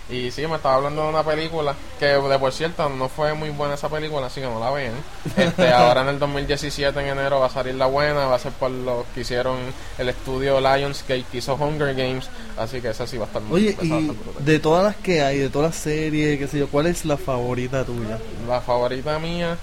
sí, 0.08 0.46
me 0.46 0.56
estaba 0.56 0.76
hablando 0.76 1.02
de 1.02 1.08
una 1.08 1.22
película 1.22 1.74
que, 1.98 2.06
de 2.06 2.38
por 2.38 2.52
cierto, 2.52 2.88
no 2.88 3.08
fue 3.08 3.34
muy 3.34 3.50
buena 3.50 3.74
esa 3.74 3.88
película, 3.88 4.26
así 4.26 4.40
que 4.40 4.46
no 4.46 4.58
la 4.58 4.70
ven. 4.70 4.92
Este, 5.36 5.68
ahora 5.72 6.02
en 6.02 6.08
el 6.08 6.18
2017, 6.18 6.98
en 7.00 7.06
enero, 7.06 7.40
va 7.40 7.46
a 7.46 7.50
salir 7.50 7.74
la 7.74 7.86
buena, 7.86 8.26
va 8.26 8.36
a 8.36 8.38
ser 8.38 8.52
por 8.52 8.70
los 8.70 9.04
que 9.14 9.20
hicieron 9.20 9.58
el 9.98 10.08
estudio 10.08 10.60
Lionsgate, 10.60 11.24
que 11.30 11.38
hizo 11.38 11.54
Hunger 11.54 11.94
Games, 11.94 12.28
así 12.56 12.80
que 12.80 12.88
esa 12.90 13.06
sí 13.06 13.18
va 13.18 13.24
a 13.24 13.26
estar 13.26 13.42
muy 13.42 13.56
Oye, 13.56 13.76
y 13.82 14.10
de 14.40 14.58
todas 14.58 14.84
las 14.84 14.96
que 14.96 15.22
hay, 15.22 15.38
de 15.38 15.50
todas 15.50 15.70
las 15.70 15.82
series, 15.82 16.38
qué 16.38 16.46
sé 16.48 16.58
yo, 16.58 16.68
¿cuál 16.68 16.86
es 16.86 17.04
la 17.04 17.16
favorita 17.16 17.84
tuya? 17.84 18.18
La 18.48 18.60
favorita 18.60 19.18
mía, 19.18 19.58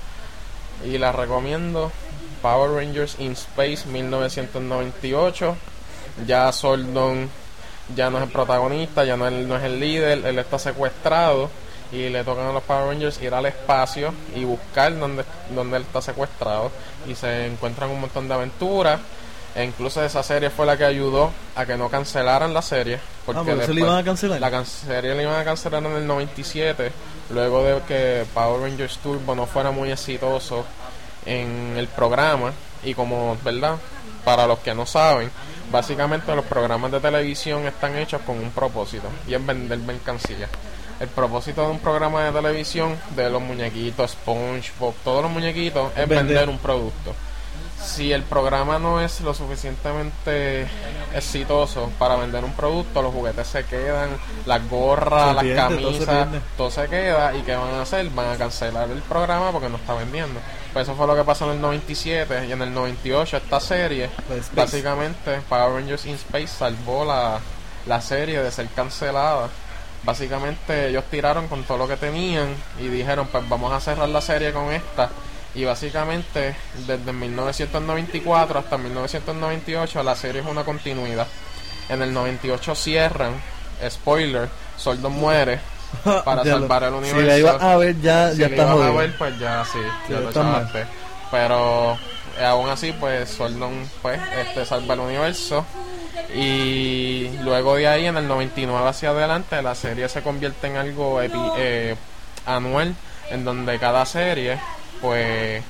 y 0.84 0.98
la 0.98 1.12
recomiendo, 1.12 1.92
Power 2.42 2.70
Rangers 2.70 3.16
in 3.20 3.32
Space 3.32 3.88
1998. 3.88 5.56
Ya 6.28 6.52
Soldon 6.52 7.30
ya 7.94 8.10
no 8.10 8.18
es 8.18 8.24
el 8.24 8.30
protagonista, 8.30 9.04
ya 9.04 9.18
no, 9.18 9.30
no 9.30 9.58
es 9.58 9.64
el 9.64 9.80
líder, 9.80 10.26
él 10.26 10.40
está 10.40 10.58
secuestrado 10.58 11.50
y 11.92 12.10
le 12.10 12.24
tocan 12.24 12.48
a 12.48 12.52
los 12.52 12.64
Power 12.64 12.88
Rangers 12.88 13.22
ir 13.22 13.34
al 13.34 13.46
espacio 13.46 14.14
y 14.36 14.44
buscar 14.44 14.98
donde, 14.98 15.24
donde 15.50 15.78
él 15.78 15.84
está 15.84 16.02
secuestrado 16.02 16.72
y 17.08 17.16
se 17.16 17.48
encuentran 17.48 17.90
un 17.90 18.02
montón 18.02 18.28
de 18.28 18.34
aventuras. 18.34 19.00
E 19.56 19.64
incluso 19.64 20.04
esa 20.04 20.22
serie 20.22 20.50
fue 20.50 20.66
la 20.66 20.76
que 20.76 20.84
ayudó 20.84 21.32
a 21.56 21.66
que 21.66 21.78
no 21.78 21.88
cancelaran 21.88 22.54
la 22.54 22.62
serie. 22.62 23.00
Porque 23.26 23.52
ah, 23.52 23.56
le 23.56 23.80
iban 23.80 23.98
a 23.98 24.04
cancelar. 24.04 24.42
La 24.42 24.66
serie 24.66 25.16
la 25.16 25.22
iban 25.22 25.40
a 25.40 25.46
cancelar 25.46 25.82
en 25.86 25.94
el 25.94 26.06
97, 26.06 26.92
luego 27.30 27.64
de 27.64 27.82
que 27.88 28.26
Power 28.34 28.62
Rangers 28.62 28.98
Turbo 28.98 29.34
no 29.34 29.46
fuera 29.46 29.72
muy 29.72 29.92
exitoso 29.92 30.66
en 31.26 31.76
el 31.78 31.88
programa. 31.88 32.52
Y 32.84 32.94
como, 32.94 33.38
¿verdad? 33.46 33.78
Para 34.26 34.46
los 34.46 34.60
que 34.60 34.76
no 34.76 34.86
saben, 34.86 35.32
Básicamente 35.76 36.34
los 36.34 36.46
programas 36.46 36.90
de 36.90 37.02
televisión 37.02 37.68
están 37.68 37.98
hechos 37.98 38.22
con 38.22 38.38
un 38.38 38.50
propósito 38.52 39.10
y 39.28 39.34
es 39.34 39.46
vender 39.46 39.78
mercancía. 39.80 40.48
El 41.02 41.10
propósito 41.10 41.64
de 41.64 41.72
un 41.72 41.80
programa 41.80 42.24
de 42.24 42.32
televisión 42.32 42.96
de 43.14 43.30
los 43.30 43.42
muñequitos, 43.42 44.12
SpongeBob, 44.12 44.94
todos 45.04 45.24
los 45.24 45.32
muñequitos 45.32 45.92
es 45.98 46.08
vender, 46.08 46.48
un 46.48 46.60
producto. 46.60 47.14
Si 47.84 48.14
el 48.14 48.24
programa 48.24 48.80
no 48.80 49.02
es 49.02 49.20
lo 49.20 49.34
suficientemente 49.34 50.66
exitoso 51.14 51.92
para 52.00 52.16
vender 52.16 52.46
un 52.46 52.54
producto, 52.54 53.02
los 53.02 53.14
juguetes 53.14 53.46
se 53.46 53.66
quedan, 53.66 54.12
las 54.46 54.70
gorras, 54.70 55.36
las 55.36 55.46
camisas, 55.58 56.30
todo 56.56 56.72
se 56.72 56.88
queda 56.88 57.36
y 57.36 57.42
¿qué 57.42 57.54
van 57.54 57.74
a 57.74 57.82
hacer? 57.82 58.10
Van 58.12 58.30
a 58.30 58.38
cancelar 58.38 58.90
el 58.90 59.02
programa 59.02 59.52
porque 59.52 59.68
no 59.68 59.76
está 59.76 59.94
vendiendo. 59.94 60.40
Pues 60.76 60.90
eso 60.90 60.98
fue 60.98 61.08
lo 61.08 61.16
que 61.16 61.24
pasó 61.24 61.46
en 61.46 61.52
el 61.52 61.62
97 61.62 62.48
y 62.50 62.52
en 62.52 62.62
el 62.62 62.74
98 62.74 63.38
esta 63.38 63.62
serie, 63.62 64.10
básicamente 64.54 65.40
Power 65.48 65.72
Rangers 65.72 66.06
in 66.06 66.16
Space 66.16 66.50
salvó 66.50 67.06
la, 67.06 67.40
la 67.86 68.02
serie 68.02 68.44
de 68.44 68.52
ser 68.52 68.68
cancelada. 68.76 69.48
Básicamente 70.04 70.90
ellos 70.90 71.06
tiraron 71.10 71.48
con 71.48 71.64
todo 71.64 71.78
lo 71.78 71.88
que 71.88 71.96
tenían 71.96 72.54
y 72.78 72.90
dijeron 72.90 73.26
pues 73.32 73.48
vamos 73.48 73.72
a 73.72 73.80
cerrar 73.80 74.10
la 74.10 74.20
serie 74.20 74.52
con 74.52 74.70
esta. 74.74 75.10
Y 75.54 75.64
básicamente 75.64 76.58
desde 76.86 77.14
1994 77.14 78.60
hasta 78.60 78.78
1998 78.78 80.04
la 80.04 80.16
serie 80.18 80.42
es 80.42 80.48
una 80.48 80.66
continuidad. 80.66 81.28
En 81.88 82.02
el 82.02 82.14
98 82.14 82.76
cierran, 82.76 83.32
spoiler, 83.90 84.50
Soldon 84.76 85.14
muere 85.14 85.58
para 86.26 86.44
salvar 86.44 86.84
el 86.84 86.94
universo. 86.94 87.22
Si 87.22 87.26
la 87.26 87.38
ibas 87.38 87.62
a 87.62 87.78
ver, 87.78 88.00
ya, 88.02 88.32
si 88.32 88.38
ya 88.38 88.48
está 88.48 88.72
a 88.72 88.76
ver, 88.76 89.18
pues 89.18 89.40
ya 89.40 89.66
sí, 89.66 89.80
ya 90.10 90.20
lo 90.20 90.30
echaste. 90.30 90.86
Pero 91.32 91.98
eh, 92.40 92.46
aún 92.46 92.70
así, 92.70 92.94
pues 92.94 93.30
Soldon 93.30 93.90
pues, 94.02 94.20
este, 94.40 94.66
salva 94.66 94.94
el 94.94 95.00
universo. 95.02 95.66
Y 96.34 97.30
luego 97.44 97.76
de 97.76 97.88
ahí, 97.88 98.06
en 98.06 98.18
el 98.18 98.28
99 98.28 98.88
hacia 98.88 99.10
adelante, 99.12 99.62
la 99.62 99.76
serie 99.76 100.10
se 100.10 100.22
convierte 100.22 100.68
en 100.68 100.78
algo 100.78 101.20
eh, 101.22 101.96
anual, 102.46 102.96
en 103.30 103.46
donde 103.46 103.80
cada 103.80 104.06
serie, 104.06 104.60
pues 105.02 105.64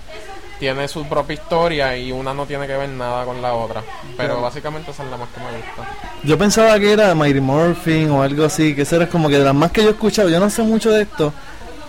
tiene 0.59 0.88
su 0.88 1.05
propia 1.05 1.33
historia 1.33 1.97
y 1.97 2.12
una 2.12 2.33
no 2.33 2.45
tiene 2.45 2.67
que 2.67 2.77
ver 2.77 2.89
nada 2.89 3.25
con 3.25 3.41
la 3.41 3.53
otra. 3.53 3.83
Pero 4.17 4.41
básicamente 4.41 4.91
esa 4.91 5.03
es 5.03 5.12
la 5.12 5.17
más 5.17 5.29
que 5.29 5.39
me 5.39 5.51
gusta. 5.57 5.83
Yo 6.24 6.38
pensaba 6.38 6.79
que 6.79 6.91
era 6.91 7.13
Mighty 7.13 7.41
Morphin 7.41 8.09
o 8.12 8.21
algo 8.21 8.45
así, 8.45 8.75
que 8.75 8.83
esa 8.83 8.97
era 8.97 9.07
como 9.07 9.29
que 9.29 9.38
de 9.38 9.43
las 9.43 9.55
más 9.55 9.71
que 9.71 9.81
yo 9.81 9.89
he 9.89 9.91
escuchado. 9.91 10.29
Yo 10.29 10.39
no 10.39 10.50
sé 10.50 10.63
mucho 10.63 10.91
de 10.91 11.03
esto. 11.03 11.33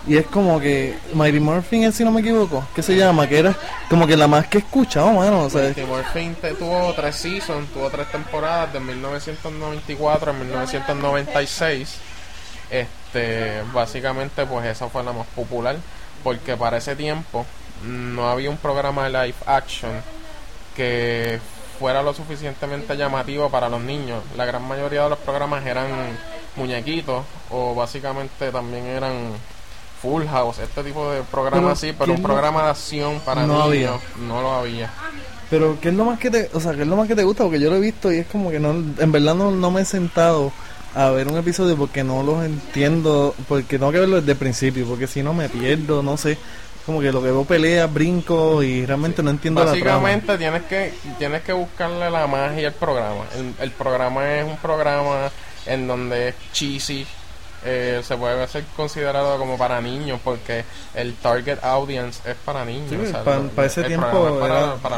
Y 0.07 0.15
es 0.15 0.25
como 0.27 0.57
que 0.59 0.97
Mighty 1.13 1.39
Morphin, 1.39 1.91
si 1.91 2.05
no 2.05 2.11
me 2.11 2.21
equivoco, 2.21 2.65
¿qué 2.73 2.81
se 2.81 2.95
llama? 2.95 3.27
Que 3.27 3.39
era 3.39 3.53
como 3.89 4.07
que 4.07 4.15
la 4.15 4.27
más 4.27 4.47
que 4.47 4.59
he 4.59 4.61
escuchado, 4.61 5.11
mano. 5.11 5.43
O 5.43 5.49
sea, 5.49 5.63
Mighty 5.63 5.81
Morphin 5.81 6.35
tuvo 6.57 6.93
tres 6.93 7.15
seasons, 7.17 7.69
tuvo 7.73 7.89
tres 7.89 8.09
temporadas 8.09 8.71
de 8.71 8.79
1994 8.79 10.31
a 10.31 10.33
1996. 10.33 11.97
Este, 12.69 13.63
básicamente, 13.73 14.45
pues 14.45 14.65
esa 14.65 14.87
fue 14.87 15.03
la 15.03 15.11
más 15.11 15.27
popular. 15.27 15.75
Porque 16.23 16.55
para 16.55 16.77
ese 16.77 16.95
tiempo 16.95 17.45
no 17.85 18.29
había 18.29 18.49
un 18.49 18.57
programa 18.57 19.09
de 19.09 19.09
live 19.09 19.37
action 19.45 19.91
que 20.75 21.39
fuera 21.79 22.01
lo 22.01 22.13
suficientemente 22.13 22.95
llamativo 22.95 23.49
para 23.49 23.69
los 23.69 23.81
niños. 23.81 24.23
La 24.35 24.45
gran 24.45 24.67
mayoría 24.67 25.03
de 25.03 25.09
los 25.09 25.19
programas 25.19 25.65
eran 25.65 25.87
muñequitos 26.55 27.23
o 27.51 27.75
básicamente 27.75 28.51
también 28.51 28.85
eran 28.85 29.13
Full 30.01 30.25
House, 30.25 30.59
este 30.59 30.83
tipo 30.83 31.11
de 31.11 31.21
programas 31.23 31.79
sí, 31.79 31.93
pero 31.97 32.13
un 32.13 32.21
programa 32.21 32.63
de 32.63 32.69
acción 32.69 33.19
para 33.21 33.45
niños 33.47 33.99
no 34.27 34.41
lo 34.41 34.51
había. 34.53 34.91
Pero 35.49 35.77
¿qué 35.81 35.89
es 35.89 35.95
lo 35.95 36.05
más 36.05 36.19
que 36.19 36.29
te, 36.29 36.49
o 36.53 36.59
sea, 36.59 36.73
qué 36.73 36.81
es 36.81 36.87
lo 36.87 36.97
más 36.97 37.07
que 37.07 37.15
te 37.15 37.23
gusta? 37.23 37.43
Porque 37.43 37.59
yo 37.59 37.69
lo 37.69 37.77
he 37.77 37.79
visto 37.79 38.11
y 38.11 38.17
es 38.17 38.27
como 38.27 38.51
que 38.51 38.59
no, 38.59 38.71
en 38.71 39.11
verdad 39.11 39.33
no, 39.33 39.51
no 39.51 39.71
me 39.71 39.81
he 39.81 39.85
sentado 39.85 40.51
a 40.93 41.09
ver 41.09 41.27
un 41.27 41.37
episodio 41.37 41.77
porque 41.77 42.03
no 42.03 42.21
los 42.21 42.43
entiendo, 42.43 43.33
porque 43.47 43.79
tengo 43.79 43.91
que 43.91 43.99
verlo 43.99 44.17
desde 44.17 44.33
el 44.33 44.37
principio, 44.37 44.85
porque 44.85 45.07
si 45.07 45.23
no 45.23 45.33
me 45.33 45.47
pierdo, 45.47 46.03
no 46.03 46.17
sé 46.17 46.37
como 46.87 47.01
que 47.01 47.11
lo 47.11 47.21
que 47.21 47.31
veo 47.31 47.43
pelea, 47.43 47.85
brinco 47.85 48.63
y 48.63 48.85
realmente 48.85 49.21
no 49.21 49.29
entiendo 49.29 49.63
Básicamente 49.63 50.27
la 50.31 50.37
tienes 50.37 50.63
que 50.63 50.93
tienes 51.19 51.41
que 51.43 51.51
buscarle 51.51 52.09
la 52.09 52.27
magia 52.27 52.69
al 52.69 52.73
programa. 52.75 53.25
El, 53.59 53.71
programa 53.71 54.37
es 54.37 54.45
un 54.45 54.55
programa 54.55 55.29
en 55.65 55.85
donde 55.85 56.29
es 56.29 56.35
cheesy, 56.53 57.05
eh, 57.65 58.01
se 58.01 58.15
puede 58.15 58.47
ser 58.47 58.63
considerado 58.77 59.37
como 59.37 59.57
para 59.57 59.81
niños 59.81 60.21
porque 60.23 60.63
el 60.95 61.13
target 61.15 61.61
audience 61.61 62.21
es 62.25 62.37
para 62.37 62.63
niños. 62.63 63.11
para, 63.53 63.67
ese 63.67 63.83
tiempo 63.83 64.39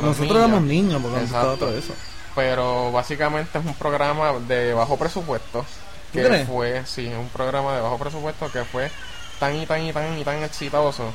nosotros 0.04 0.38
éramos 0.38 0.62
niños 0.62 1.02
porque 1.02 1.26
todo 1.58 1.76
eso. 1.76 1.94
Pero 2.36 2.92
básicamente 2.92 3.58
es 3.58 3.66
un 3.66 3.74
programa 3.74 4.34
de 4.48 4.76
bajo 4.76 4.96
presupuesto 4.96 5.66
que 6.14 6.46
fue, 6.46 6.84
sí, 6.86 7.08
un 7.08 7.30
programa 7.30 7.76
de 7.76 7.82
bajo 7.82 7.98
presupuesto 7.98 8.52
que 8.52 8.64
fue 8.64 8.92
tan 9.40 9.56
y 9.56 9.66
tan 9.66 9.82
y 9.84 9.92
tan 9.92 10.20
y 10.20 10.24
tan 10.24 10.44
exitoso 10.44 11.12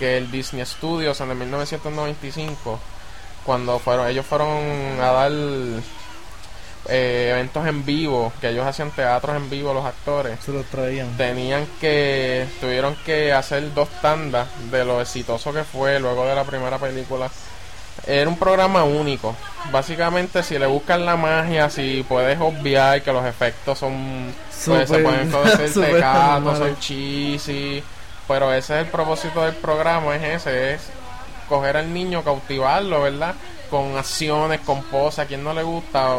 que 0.00 0.16
el 0.16 0.30
Disney 0.30 0.64
Studios 0.64 1.20
en 1.20 1.30
el 1.30 1.36
1995, 1.36 2.80
cuando 3.44 3.78
fueron 3.78 4.08
ellos 4.08 4.24
fueron 4.24 4.48
a 4.98 5.12
dar 5.12 5.30
eh, 6.88 7.28
eventos 7.32 7.66
en 7.66 7.84
vivo, 7.84 8.32
que 8.40 8.48
ellos 8.48 8.66
hacían 8.66 8.90
teatros 8.92 9.36
en 9.36 9.50
vivo 9.50 9.74
los 9.74 9.84
actores, 9.84 10.40
se 10.42 10.52
los 10.52 10.64
traían. 10.66 11.14
Tenían 11.18 11.66
que, 11.82 12.48
tuvieron 12.62 12.96
que 13.04 13.34
hacer 13.34 13.74
dos 13.74 13.90
tandas 14.00 14.48
de 14.70 14.86
lo 14.86 15.02
exitoso 15.02 15.52
que 15.52 15.64
fue 15.64 16.00
luego 16.00 16.24
de 16.24 16.34
la 16.34 16.44
primera 16.44 16.78
película. 16.78 17.30
Era 18.06 18.30
un 18.30 18.38
programa 18.38 18.84
único. 18.84 19.36
Básicamente, 19.70 20.42
si 20.42 20.58
le 20.58 20.64
buscan 20.64 21.04
la 21.04 21.16
magia, 21.16 21.68
si 21.68 22.02
puedes 22.08 22.40
obviar 22.40 23.02
que 23.02 23.12
los 23.12 23.26
efectos 23.26 23.78
son, 23.78 24.32
pues, 24.64 24.88
se 24.88 24.98
pueden 24.98 25.30
tecatos, 25.74 26.56
son 26.56 26.78
cheesy 26.78 27.84
pero 28.30 28.54
ese 28.54 28.74
es 28.74 28.86
el 28.86 28.86
propósito 28.86 29.42
del 29.42 29.56
programa, 29.56 30.14
es 30.14 30.22
ese, 30.22 30.74
es 30.74 30.82
coger 31.48 31.76
al 31.76 31.92
niño, 31.92 32.22
cautivarlo, 32.22 33.02
¿verdad? 33.02 33.34
Con 33.68 33.96
acciones, 33.96 34.60
con 34.60 34.84
poses, 34.84 35.18
a 35.18 35.26
quien 35.26 35.42
no 35.42 35.52
le 35.52 35.64
gusta 35.64 36.18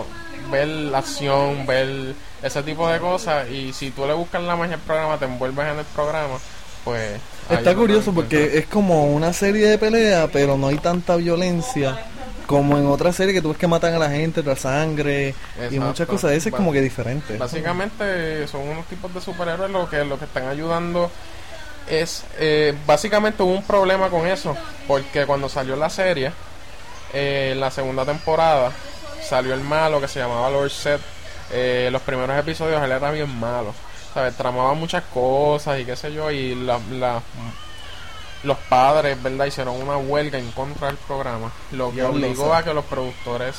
ver 0.52 0.68
la 0.68 0.98
acción, 0.98 1.66
ver 1.66 2.14
ese 2.44 2.64
tipo 2.64 2.90
de 2.90 3.00
cosas, 3.00 3.50
y 3.50 3.72
si 3.72 3.92
tú 3.92 4.06
le 4.06 4.12
buscas 4.14 4.44
la 4.44 4.58
magia 4.58 4.76
al 4.76 4.82
programa, 4.82 5.18
te 5.20 5.24
envuelves 5.24 5.66
en 5.66 5.80
el 5.80 5.86
programa, 5.86 6.38
pues... 6.84 7.12
Está 7.50 7.74
curioso 7.76 8.14
porque 8.14 8.58
es 8.58 8.66
como 8.66 9.06
una 9.06 9.32
serie 9.32 9.68
de 9.68 9.78
pelea, 9.78 10.28
pero 10.34 10.58
no 10.58 10.68
hay 10.68 10.80
tanta 10.80 11.16
violencia 11.16 11.98
como 12.46 12.78
en 12.78 12.88
otra 12.88 13.14
serie 13.14 13.34
que 13.34 13.42
tú 13.42 13.48
ves 13.50 13.58
que 13.58 13.68
matan 13.68 13.94
a 13.94 14.00
la 14.00 14.10
gente, 14.10 14.44
la 14.44 14.58
sangre 14.58 15.34
y 15.70 15.80
muchas 15.80 16.06
cosas. 16.06 16.34
Ese 16.34 16.50
es 16.50 16.56
como 16.56 16.74
que 16.74 16.82
diferente. 16.82 17.38
Básicamente 17.38 18.46
son 18.50 18.68
unos 18.68 18.86
tipos 18.88 19.14
de 19.14 19.22
superhéroes 19.22 19.72
lo 19.72 19.90
que, 19.90 20.04
lo 20.04 20.20
que 20.20 20.26
están 20.26 20.50
ayudando 20.50 21.10
es 21.88 22.24
eh, 22.38 22.76
básicamente 22.86 23.44
hubo 23.44 23.54
un 23.54 23.64
problema 23.64 24.10
con 24.10 24.26
eso 24.28 24.56
porque 24.88 25.26
cuando 25.26 25.50
salió 25.50 25.76
la 25.76 25.90
serie 25.90 26.32
eh, 27.14 27.54
la 27.58 27.72
segunda 27.72 28.06
temporada 28.06 28.72
salió 29.22 29.54
el 29.54 29.62
malo 29.62 30.00
que 30.00 30.08
se 30.08 30.20
llamaba 30.20 30.50
Lord 30.50 30.72
Set 30.72 31.02
eh, 31.52 31.90
los 31.92 32.02
primeros 32.02 32.38
episodios 32.38 32.82
él 32.82 32.92
era 32.92 33.12
bien 33.12 33.40
malo 33.40 33.74
¿sabes? 34.14 34.36
tramaba 34.36 34.74
muchas 34.74 35.04
cosas 35.14 35.80
y 35.80 35.86
qué 35.86 35.96
sé 35.96 36.14
yo 36.14 36.32
y 36.32 36.56
la, 36.56 36.80
los 38.44 38.58
padres 38.70 39.22
verdad 39.22 39.46
hicieron 39.46 39.82
una 39.82 39.98
huelga 39.98 40.40
en 40.40 40.52
contra 40.52 40.88
del 40.88 40.98
programa 40.98 41.52
lo 41.72 41.92
que 41.92 42.04
obligó 42.04 42.54
a 42.54 42.64
que 42.64 42.74
los 42.74 42.86
productores 42.86 43.56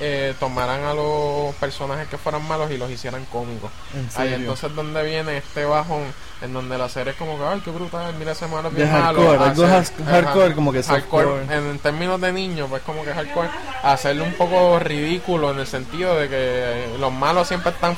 eh, 0.00 0.34
tomaran 0.40 0.82
a 0.84 0.94
los 0.94 1.54
personajes 1.56 2.08
que 2.08 2.16
fueran 2.16 2.46
malos 2.48 2.70
y 2.70 2.78
los 2.78 2.90
hicieran 2.90 3.24
cómicos. 3.26 3.70
¿En 3.94 4.08
Ahí 4.20 4.32
entonces 4.34 4.74
donde 4.74 5.02
viene 5.04 5.36
este 5.36 5.64
bajón 5.64 6.04
en 6.40 6.54
donde 6.54 6.78
la 6.78 6.88
serie 6.88 7.12
es 7.12 7.18
como 7.18 7.36
que, 7.38 7.44
ay, 7.44 7.60
qué 7.62 7.70
brutal, 7.70 8.14
mira 8.18 8.32
ese 8.32 8.46
malo 8.46 8.70
bien 8.70 8.90
malo. 8.90 9.20
hardcore, 9.20 9.44
algo 9.50 9.64
Hacer- 9.64 10.04
hardcore, 10.06 10.54
como 10.54 10.72
que 10.72 10.82
hardcore, 10.82 11.24
softcore. 11.26 11.70
en, 11.70 11.78
términos 11.80 12.18
de 12.20 12.32
niños, 12.32 12.68
pues 12.70 12.82
como 12.82 13.04
que 13.04 13.12
hardcore, 13.12 13.50
hacerle 13.82 14.22
un 14.22 14.32
poco 14.32 14.78
ridículo 14.78 15.50
en 15.50 15.58
el 15.60 15.66
sentido 15.66 16.16
de 16.16 16.28
que 16.30 16.96
los 16.98 17.12
malos 17.12 17.46
siempre 17.46 17.72
están 17.72 17.94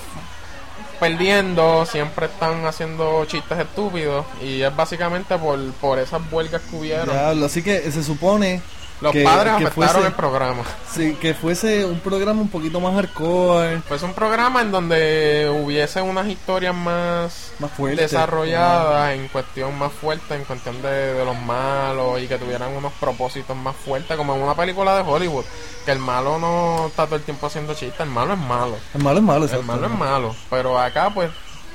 perdiendo, 0.99 1.85
siempre 1.87 2.27
están 2.27 2.65
haciendo 2.67 3.25
chistes 3.27 3.59
estúpidos 3.59 4.25
y 4.41 4.63
es 4.63 4.75
básicamente 4.75 5.37
por, 5.37 5.59
por 5.75 5.99
esas 5.99 6.21
huelgas 6.31 6.63
que 6.63 6.77
hubieron. 6.77 7.11
Diablo, 7.11 7.47
así 7.47 7.63
que 7.63 7.91
se 7.91 8.03
supone 8.05 8.63
Los 9.03 9.13
que- 9.13 9.25
padres 9.25 9.55
que 9.57 9.65
afectaron 9.67 9.95
fuese- 10.03 10.07
el 10.07 10.13
programa. 10.15 10.63
sí, 10.95 11.15
que 11.21 11.35
fuese 11.35 11.85
un 11.85 11.99
programa 12.01 12.41
un 12.41 12.49
poquito 12.49 12.81
más 12.81 12.95
hardcore, 12.95 13.83
Pues 13.89 14.03
un 14.03 14.15
programa 14.15 14.63
en 14.63 14.71
donde 14.71 15.51
hubiese 15.65 16.01
unas 16.01 16.27
historias 16.29 16.75
más 16.75 17.53
más 17.59 17.71
fuerte. 17.73 18.03
desarrolladas 18.03 19.15
en 19.15 19.29
cuestión 19.29 19.77
más 19.79 19.93
fuerte, 19.93 20.35
en 20.37 20.45
cuestión 20.45 20.81
de, 20.83 21.15
de 21.15 21.25
los 21.25 21.37
malos 21.41 22.21
y 22.21 22.29
que 22.29 22.39
tuvieran 22.39 22.73
unos 22.77 22.93
propósitos 22.95 23.57
más 23.57 23.75
fuertes, 23.77 24.17
como 24.17 24.35
en 24.35 24.43
una 24.43 24.55
película 24.55 24.95
de 24.97 25.03
Hollywood, 25.03 25.45
que 25.85 25.93
el 25.93 25.99
malo 25.99 26.39
no 26.39 26.87
está 26.87 27.07
todo 27.07 27.17
el 27.17 27.23
tiempo 27.23 27.47
haciendo 27.49 27.75
chistes, 27.75 28.01
el 28.01 28.09
malo 28.11 28.35
es 28.35 28.39
malo, 28.41 28.77
El 28.95 29.03
malo 29.03 29.19
es 29.19 29.25
malo, 29.25 29.45
el 29.47 29.63
malo 29.65 29.87
es 29.87 29.93
malo, 29.93 30.37
pero 30.49 30.79
acá 30.79 31.11
pues 31.13 31.31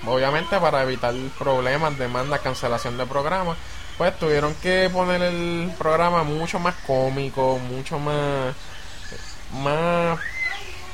obviamente 0.06 0.58
para 0.60 0.84
evitar 0.84 1.14
problemas, 1.38 1.98
demandas, 1.98 2.40
cancelación 2.42 2.98
de 2.98 3.06
programas, 3.06 3.58
pues 3.98 4.18
tuvieron 4.20 4.54
que 4.56 4.90
poner 4.92 5.22
el 5.22 5.72
programa 5.78 6.24
mucho 6.24 6.60
más 6.60 6.76
cómico, 6.86 7.60
mucho 7.60 8.00
más 8.00 8.56
más 9.62 10.20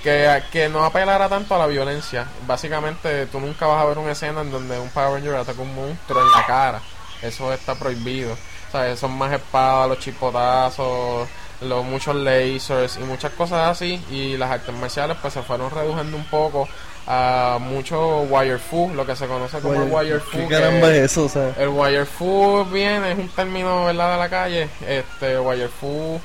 que, 0.04 0.44
que 0.52 0.70
no 0.70 0.84
apelara 0.84 1.30
tanto 1.30 1.56
a 1.56 1.60
la 1.60 1.68
violencia. 1.68 2.28
Básicamente, 2.46 3.26
tú 3.28 3.40
nunca 3.40 3.68
vas 3.68 3.82
a 3.82 3.86
ver 3.86 3.98
una 3.98 4.12
escena 4.12 4.42
en 4.42 4.52
donde 4.52 4.80
un 4.80 4.90
Power 4.90 5.14
Ranger 5.14 5.36
ataca 5.36 5.62
un 5.62 5.74
monstruo 5.74 6.22
en 6.22 6.32
la 6.32 6.46
cara. 6.46 6.82
Eso 7.22 7.52
está 7.54 7.76
prohibido. 7.76 8.36
Sea, 8.72 8.96
son 8.98 9.18
más 9.18 9.32
espadas, 9.32 9.88
los 9.88 10.00
chipotazos, 10.00 11.28
los 11.62 11.86
muchos 11.86 12.16
lasers 12.16 12.98
y 12.98 13.00
muchas 13.02 13.32
cosas 13.34 13.70
así. 13.70 14.04
Y 14.10 14.38
las 14.38 14.52
artes 14.52 14.76
marciales 14.76 15.18
pues 15.22 15.34
se 15.34 15.42
fueron 15.42 15.72
reduciendo 15.72 16.18
un 16.18 16.26
poco 16.26 16.68
a 17.08 17.58
mucho 17.60 18.22
wire 18.30 18.58
fu, 18.58 18.92
lo 18.96 19.06
que 19.06 19.16
se 19.16 19.28
conoce 19.28 19.60
como 19.60 19.74
Wire- 19.76 19.92
wire 19.94 20.20
fu. 20.20 20.38
¿Qué 20.38 20.48
caramba 20.48 20.90
es 20.90 21.12
eso? 21.12 21.26
O 21.26 21.30
sea, 21.30 21.54
el 21.60 21.68
wire 21.70 22.06
fu 22.06 22.66
viene, 22.72 23.12
es 23.12 23.18
un 23.20 23.30
término 23.30 23.86
¿verdad? 23.86 24.14
de 24.14 24.18
la 24.20 24.30
calle. 24.30 24.70
Este 24.88 25.40
wire 25.40 25.68
fu 25.68 26.20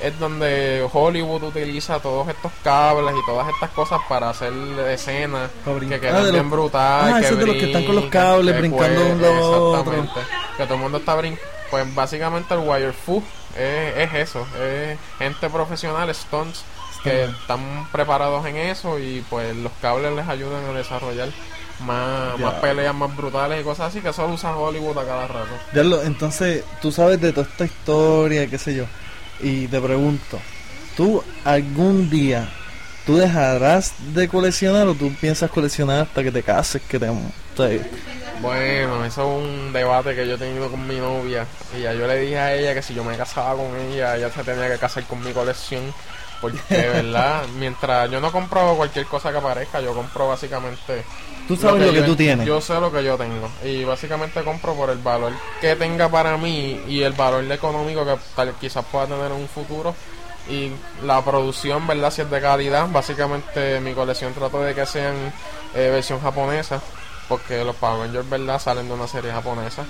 es 0.00 0.16
donde 0.20 0.86
Hollywood 0.92 1.42
utiliza 1.42 1.98
todos 1.98 2.28
estos 2.28 2.52
cables 2.62 3.14
y 3.20 3.26
todas 3.26 3.48
estas 3.48 3.70
cosas 3.70 3.98
para 4.08 4.30
hacer 4.30 4.52
escenas 4.88 5.50
que 5.88 5.98
quedan 6.00 6.26
Ah, 6.26 6.30
bien 6.30 6.48
brutales. 6.50 7.14
Ah, 7.14 7.20
que 7.20 7.26
esos 7.26 7.38
de 7.38 7.46
los 7.46 7.56
que 7.56 7.64
están 7.66 7.84
con 7.84 7.96
los 7.96 8.04
cables 8.06 8.54
que 8.54 8.60
brincando 8.60 9.00
de 9.04 9.12
un 9.12 9.22
lado 9.22 9.34
a 9.34 9.48
otro. 9.80 9.92
Exactamente. 9.92 10.20
Que 10.56 10.64
todo 10.64 10.74
el 10.74 10.80
mundo 10.80 10.98
está 10.98 11.14
brincando. 11.16 11.50
Pues 11.70 11.94
básicamente 11.94 12.54
el 12.54 12.60
wire 12.60 12.92
fu 12.92 13.22
es, 13.56 13.96
es 13.96 14.14
eso. 14.14 14.46
Es 14.62 14.98
gente 15.18 15.50
profesional, 15.50 16.14
stunts, 16.14 16.62
que 17.02 17.24
están 17.24 17.88
preparados 17.92 18.46
en 18.46 18.56
eso 18.56 18.98
y 18.98 19.24
pues 19.28 19.56
los 19.56 19.72
cables 19.80 20.12
les 20.12 20.28
ayudan 20.28 20.64
a 20.64 20.72
desarrollar 20.72 21.28
más, 21.84 22.54
peleas 22.60 22.94
más 22.94 23.14
brutales 23.16 23.60
y 23.60 23.64
cosas 23.64 23.88
así 23.88 24.00
que 24.00 24.08
eso 24.08 24.26
lo 24.26 24.34
usa 24.34 24.56
Hollywood 24.56 24.98
a 24.98 25.04
cada 25.04 25.26
rato. 25.28 26.02
Entonces, 26.04 26.64
tú 26.80 26.90
sabes 26.90 27.20
de 27.20 27.32
toda 27.32 27.46
esta 27.46 27.64
historia, 27.64 28.46
qué 28.48 28.58
sé 28.58 28.74
yo. 28.74 28.84
Y 29.40 29.68
te 29.68 29.80
pregunto, 29.80 30.38
¿tú 30.96 31.22
algún 31.44 32.10
día, 32.10 32.48
tú 33.06 33.16
dejarás 33.16 33.94
de 34.12 34.28
coleccionar 34.28 34.88
o 34.88 34.94
tú 34.94 35.12
piensas 35.20 35.50
coleccionar 35.50 36.00
hasta 36.00 36.22
que 36.22 36.32
te 36.32 36.42
cases, 36.42 36.82
que 36.82 36.98
te... 36.98 37.08
Bueno, 38.40 39.04
eso 39.04 39.22
es 39.22 39.44
un 39.44 39.72
debate 39.72 40.14
que 40.14 40.26
yo 40.26 40.34
he 40.34 40.38
tenido 40.38 40.70
con 40.70 40.86
mi 40.86 40.96
novia. 40.96 41.44
Y 41.76 41.82
ya 41.82 41.92
yo 41.92 42.06
le 42.06 42.18
dije 42.18 42.38
a 42.38 42.54
ella 42.54 42.74
que 42.74 42.82
si 42.82 42.94
yo 42.94 43.02
me 43.02 43.16
casaba 43.16 43.56
con 43.56 43.76
ella, 43.76 44.16
ella 44.16 44.30
se 44.30 44.44
tenía 44.44 44.70
que 44.70 44.78
casar 44.78 45.02
con 45.04 45.22
mi 45.24 45.32
colección. 45.32 45.92
Porque, 46.40 46.58
verdad, 46.70 47.42
mientras 47.58 48.10
yo 48.10 48.20
no 48.20 48.30
compro 48.30 48.74
cualquier 48.76 49.06
cosa 49.06 49.32
que 49.32 49.38
aparezca, 49.38 49.80
yo 49.80 49.92
compro 49.94 50.28
básicamente. 50.28 51.04
tú 51.48 51.56
sabes 51.56 51.82
lo 51.86 51.92
que, 51.92 51.98
yo- 52.00 52.04
tú 52.06 52.16
tienes. 52.16 52.46
Yo 52.46 52.60
sé 52.60 52.74
lo 52.80 52.92
que 52.92 53.02
yo 53.02 53.16
tengo. 53.16 53.48
Y 53.64 53.84
básicamente 53.84 54.42
compro 54.44 54.74
por 54.74 54.90
el 54.90 54.98
valor 54.98 55.32
que 55.60 55.74
tenga 55.76 56.08
para 56.08 56.36
mí 56.36 56.80
y 56.86 57.02
el 57.02 57.12
valor 57.14 57.50
económico 57.50 58.04
que 58.04 58.16
tal 58.36 58.52
quizás 58.60 58.84
pueda 58.84 59.06
tener 59.06 59.26
en 59.26 59.32
un 59.32 59.48
futuro. 59.48 59.94
Y 60.48 60.70
la 61.04 61.22
producción, 61.24 61.86
¿verdad? 61.86 62.10
Si 62.10 62.22
es 62.22 62.30
de 62.30 62.40
calidad, 62.40 62.88
básicamente 62.90 63.80
mi 63.80 63.92
colección 63.92 64.32
trato 64.32 64.62
de 64.62 64.74
que 64.74 64.86
sean 64.86 65.14
eh, 65.74 65.90
versión 65.90 66.20
japonesa. 66.20 66.80
Porque 67.28 67.62
los 67.62 67.76
Power 67.76 68.00
Rangers, 68.06 68.30
¿verdad? 68.30 68.58
Salen 68.58 68.88
de 68.88 68.94
una 68.94 69.06
serie 69.06 69.30
japonesa 69.30 69.84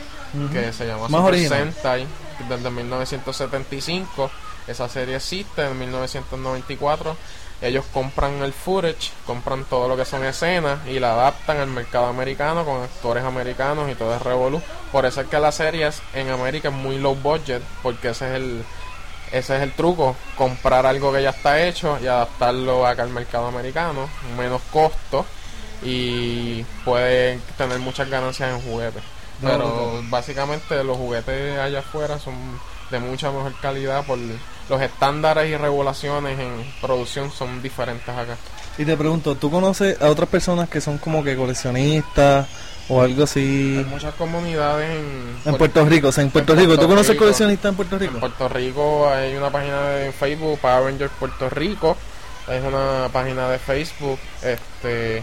que 0.53 0.73
se 0.73 0.87
llama 0.89 1.03
Más 1.03 1.11
Super 1.21 1.35
original. 1.35 1.73
Sentai 1.73 2.07
desde 2.49 2.71
1975. 2.71 4.31
Esa 4.69 4.89
serie 4.89 5.17
existe 5.17 5.65
en 5.67 5.79
1994. 5.79 7.17
Ellos 7.61 7.85
compran 7.93 8.41
el 8.43 8.53
footage, 8.53 9.11
compran 9.27 9.65
todo 9.65 9.89
lo 9.89 9.97
que 9.97 10.05
son 10.05 10.25
escenas 10.25 10.87
y 10.87 11.01
la 11.01 11.15
adaptan 11.15 11.57
al 11.57 11.67
mercado 11.67 12.07
americano 12.07 12.65
con 12.65 12.83
actores 12.83 13.25
americanos 13.25 13.91
y 13.91 13.97
todo 13.97 14.15
es 14.15 14.23
revolú. 14.23 14.63
Por 14.93 15.07
eso 15.07 15.23
es 15.23 15.27
que 15.27 15.41
la 15.41 15.51
serie 15.51 15.89
es- 15.89 16.01
en 16.15 16.31
América 16.31 16.69
es 16.69 16.75
muy 16.75 16.99
low 16.99 17.17
budget, 17.17 17.63
porque 17.83 18.11
ese 18.11 18.27
es 18.29 18.35
el 18.37 18.65
ese 19.31 19.57
es 19.57 19.63
el 19.63 19.73
truco, 19.73 20.17
comprar 20.39 20.87
algo 20.87 21.13
que 21.13 21.23
ya 21.23 21.31
está 21.31 21.63
hecho 21.63 21.99
y 22.01 22.07
adaptarlo 22.07 22.87
acá 22.87 23.03
al 23.03 23.11
mercado 23.11 23.47
americano, 23.49 24.09
menos 24.39 24.63
costo 24.73 25.27
y 25.83 26.63
pueden 26.85 27.41
tener 27.59 27.79
muchas 27.79 28.09
ganancias 28.09 28.51
en 28.51 28.61
juguetes. 28.63 29.03
Pero 29.43 30.01
básicamente 30.09 30.83
los 30.83 30.97
juguetes 30.97 31.59
allá 31.59 31.81
afuera 31.81 32.19
son 32.19 32.35
de 32.91 32.99
mucha 32.99 33.31
mejor 33.31 33.53
calidad 33.61 34.05
por 34.07 34.19
los 34.69 34.81
estándares 34.81 35.51
y 35.51 35.57
regulaciones 35.57 36.39
en 36.39 36.51
producción 36.81 37.31
son 37.31 37.63
diferentes 37.63 38.09
acá. 38.09 38.37
Y 38.77 38.85
te 38.85 38.97
pregunto, 38.97 39.35
¿tú 39.35 39.51
conoces 39.51 40.01
a 40.01 40.09
otras 40.09 40.29
personas 40.29 40.69
que 40.69 40.81
son 40.81 40.99
como 40.99 41.25
que 41.25 41.37
coleccionistas 41.37 42.47
o 42.89 43.03
algo 43.03 43.25
así 43.25 43.77
Hay 43.79 43.85
muchas 43.85 44.15
comunidades 44.15 44.89
en, 44.91 45.37
en 45.53 45.59
Puerto 45.59 45.85
Rico? 45.85 46.09
O 46.09 46.13
sea, 46.13 46.23
en 46.25 46.31
Puerto 46.31 46.53
en 46.53 46.59
Rico, 46.61 46.69
Puerto 46.69 46.83
¿tú 46.85 46.89
conoces 46.89 47.11
Rico. 47.11 47.25
coleccionistas 47.25 47.71
en 47.71 47.77
Puerto 47.77 47.99
Rico? 47.99 48.15
En 48.15 48.21
Puerto 48.21 48.49
Rico 48.49 49.11
hay 49.11 49.35
una 49.37 49.51
página 49.51 49.91
de 49.91 50.13
Facebook, 50.13 50.59
Power 50.61 50.85
Rangers 50.85 51.13
Puerto 51.19 51.51
Rico. 51.51 51.97
Es 52.49 52.63
una 52.65 53.09
página 53.13 53.49
de 53.51 53.59
Facebook 53.59 54.19
este 54.43 55.23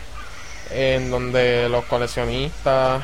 en 0.72 1.10
donde 1.12 1.70
los 1.70 1.86
coleccionistas 1.86 3.04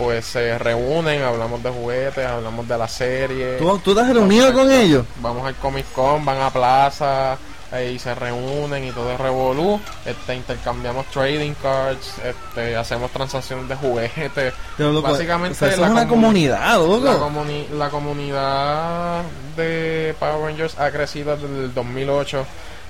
pues 0.00 0.24
se 0.24 0.56
reúnen, 0.58 1.22
hablamos 1.22 1.62
de 1.62 1.68
juguetes, 1.68 2.26
hablamos 2.26 2.66
de 2.66 2.78
la 2.78 2.88
serie. 2.88 3.58
¿Tú, 3.58 3.78
tú 3.80 3.98
has 4.00 4.08
reunido 4.08 4.50
con 4.54 4.72
ellos? 4.72 5.04
Vamos 5.20 5.46
al 5.46 5.54
Comic 5.56 5.92
Con, 5.92 6.24
van 6.24 6.40
a 6.40 6.48
plaza 6.50 7.36
eh, 7.70 7.92
y 7.94 7.98
se 7.98 8.14
reúnen 8.14 8.82
y 8.84 8.92
todo 8.92 9.12
es 9.12 9.20
revolú. 9.20 9.78
Este, 10.06 10.34
intercambiamos 10.36 11.04
trading 11.10 11.52
cards, 11.62 12.14
este, 12.24 12.74
hacemos 12.76 13.10
transacciones 13.10 13.68
de 13.68 13.76
juguetes. 13.76 14.54
Loco, 14.78 15.02
Básicamente 15.02 15.54
o 15.56 15.58
sea, 15.58 15.68
eso 15.68 15.80
la 15.82 15.86
es 15.88 15.92
una 15.92 16.04
comu- 16.06 16.08
comunidad, 16.08 16.60
La, 16.60 16.74
loco. 16.78 17.30
comuni- 17.30 17.68
la 17.70 17.90
comunidad 17.90 19.22
de 19.56 20.14
Power 20.18 20.40
Rangers 20.50 20.78
ha 20.78 20.90
crecido 20.90 21.36
desde 21.36 21.64
el 21.64 21.74
2008 21.74 22.46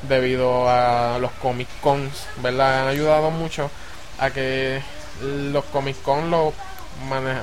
debido 0.09 0.69
a 0.71 1.19
los 1.21 1.33
Comic 1.43 1.69
Cons, 1.81 2.27
¿verdad? 2.43 2.83
Han 2.83 2.89
ayudado 2.89 3.31
mucho 3.31 3.69
a 4.21 4.31
que 4.31 4.81
los 5.53 5.65
Comic 5.67 6.01
Con, 6.03 6.31
los 6.31 6.55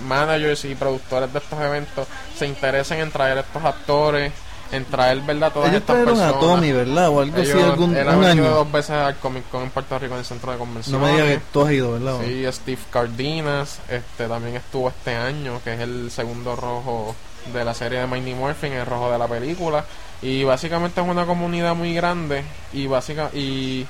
managers 0.08 0.66
y 0.66 0.76
productores 0.76 1.32
de 1.32 1.40
estos 1.40 1.60
eventos 1.62 2.08
se 2.38 2.48
interesen 2.48 3.00
en 3.00 3.12
traer 3.12 3.38
estos 3.40 3.64
actores, 3.64 4.32
en 4.72 4.84
traer, 4.86 5.22
¿verdad? 5.22 5.52
Todas 5.54 5.70
Ellos 5.70 5.82
estas 5.82 5.96
personas. 6.06 6.36
a 6.36 6.40
Tommy, 6.40 6.72
¿verdad? 6.74 7.10
O 7.10 7.22
algo 7.22 7.42
así, 7.42 7.52
algún 7.52 7.96
él 7.96 8.08
ha 8.08 8.12
un 8.16 8.22
venido 8.22 8.46
año. 8.48 8.56
dos 8.56 8.72
veces 8.72 8.92
al 8.92 9.16
Comic 9.18 9.50
Con 9.50 9.64
en 9.64 9.70
Puerto 9.70 9.98
Rico 9.98 10.14
en 10.14 10.20
el 10.20 10.26
centro 10.26 10.52
de 10.52 10.58
No 10.58 10.64
convenciones. 10.66 11.02
me 11.02 11.12
digas 11.14 11.28
que 11.38 11.42
tú 11.54 11.62
has 11.66 11.72
ido, 11.72 11.94
¿verdad? 11.94 12.18
Sí, 12.26 12.46
Steve 12.52 12.82
Cardinas, 12.92 13.80
este 13.90 14.28
también 14.28 14.56
estuvo 14.58 14.90
este 14.90 15.16
año, 15.16 15.62
que 15.64 15.74
es 15.74 15.80
el 15.80 16.12
segundo 16.12 16.56
rojo 16.56 17.16
de 17.54 17.64
la 17.64 17.74
serie 17.74 18.00
de 18.00 18.08
Mighty 18.08 18.34
Morphin, 18.34 18.74
el 18.74 18.86
rojo 18.86 19.10
de 19.10 19.18
la 19.18 19.28
película. 19.28 19.86
Y 20.22 20.44
básicamente 20.44 21.00
es 21.00 21.08
una 21.08 21.26
comunidad 21.26 21.76
muy 21.76 21.94
grande 21.94 22.44
y 22.74 22.88
básica 22.88 23.30
y 23.34 23.86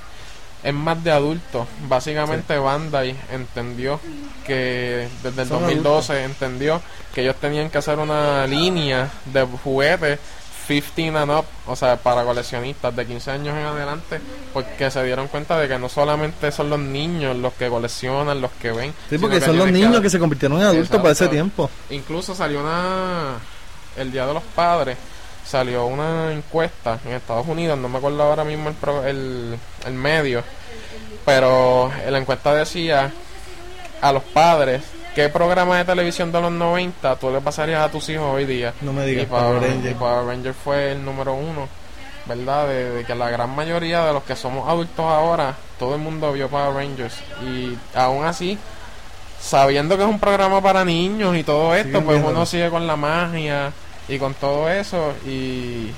es 0.64 0.74
más 0.74 1.04
de 1.04 1.12
adultos. 1.12 1.68
Básicamente 1.88 2.58
Bandai 2.58 3.16
entendió 3.32 4.00
que 4.46 5.08
desde 5.24 5.42
el 5.44 5.48
Son 5.48 5.62
2012 5.62 6.24
entendió 6.24 6.82
que 7.14 7.22
ellos 7.22 7.36
tenían 7.36 7.70
que 7.70 7.78
hacer 7.78 8.00
una 8.00 8.46
línea 8.48 9.10
de 9.26 9.44
juguetes 9.64 10.20
15 10.68 11.18
and 11.18 11.32
up, 11.32 11.46
o 11.66 11.76
sea, 11.76 11.96
para 11.96 12.24
coleccionistas 12.26 12.94
de 12.94 13.06
15 13.06 13.32
años 13.32 13.56
en 13.56 13.66
adelante, 13.66 14.20
porque 14.54 14.92
se 14.92 15.04
dieron 15.04 15.30
cuenta 15.30 15.58
de 15.58 15.68
que 15.68 15.80
no 15.80 15.88
solamente 15.88 16.52
son 16.52 16.70
los 16.70 16.80
niños 16.80 17.38
los 17.38 17.54
que 17.54 17.70
coleccionan, 17.70 18.42
los 18.42 18.52
que 18.52 18.72
ven. 18.74 18.94
Sí, 19.10 19.18
porque 19.18 19.40
que 19.40 19.46
son 19.46 19.58
los 19.58 19.72
niños 19.72 20.02
que 20.02 20.10
se 20.10 20.20
convirtieron 20.20 20.60
en 20.60 20.66
adultos 20.66 21.00
para 21.00 21.12
ese 21.12 21.28
tiempo. 21.30 21.70
Incluso 21.90 22.36
salió 22.36 22.60
una. 22.60 23.36
El 23.96 24.12
Día 24.12 24.28
de 24.28 24.34
los 24.34 24.44
Padres. 24.44 24.98
Salió 25.48 25.86
una 25.86 26.32
encuesta 26.34 27.00
en 27.06 27.14
Estados 27.14 27.48
Unidos, 27.48 27.78
no 27.80 27.88
me 27.90 27.98
acuerdo 28.00 28.22
ahora 28.24 28.44
mismo 28.44 28.70
el, 28.70 28.76
pro- 28.76 29.06
el, 29.06 29.58
el 29.86 29.94
medio, 29.94 30.44
pero 31.26 31.92
la 32.10 32.18
encuesta 32.18 32.54
decía 32.54 33.12
a 34.02 34.12
los 34.12 34.24
padres 34.24 34.84
qué 35.16 35.30
programa 35.30 35.78
de 35.78 35.86
televisión 35.86 36.32
de 36.32 36.42
los 36.42 36.52
90 36.52 37.16
tú 37.16 37.32
le 37.32 37.42
pasarías 37.42 37.82
a 37.82 37.90
tus 37.92 38.08
hijos 38.10 38.26
hoy 38.34 38.46
día. 38.46 38.74
No 38.82 38.94
me 38.94 39.06
Y 39.06 39.10
digas 39.12 39.26
Power, 39.28 39.60
Power 39.60 39.64
y 39.64 39.74
Ranger. 39.74 39.96
Power 39.96 40.26
Ranger 40.28 40.54
fue 40.54 40.92
el 40.92 41.04
número 41.04 41.34
uno, 41.34 41.68
¿verdad? 42.26 42.68
De, 42.68 42.90
de 42.92 43.04
que 43.06 43.16
la 43.16 43.30
gran 43.30 43.50
mayoría 43.56 44.06
de 44.06 44.14
los 44.14 44.24
que 44.24 44.36
somos 44.36 44.68
adultos 44.70 45.06
ahora, 45.06 45.56
todo 45.80 45.96
el 45.96 46.02
mundo 46.02 46.32
vio 46.34 46.50
Power 46.50 46.74
Rangers. 46.76 47.16
Y 47.44 47.76
aún 47.96 48.26
así, 48.26 48.58
sabiendo 49.42 49.98
que 49.98 50.04
es 50.04 50.10
un 50.10 50.20
programa 50.20 50.62
para 50.62 50.86
niños 50.86 51.36
y 51.36 51.44
todo 51.44 51.74
esto, 51.74 52.02
pues 52.02 52.18
viéndolo. 52.18 52.36
uno 52.38 52.46
sigue 52.46 52.70
con 52.70 52.86
la 52.86 52.96
magia 52.96 53.72
y 54.08 54.18
con 54.20 54.34
todo 54.36 54.70
eso. 54.70 55.14
Y. 55.26 55.92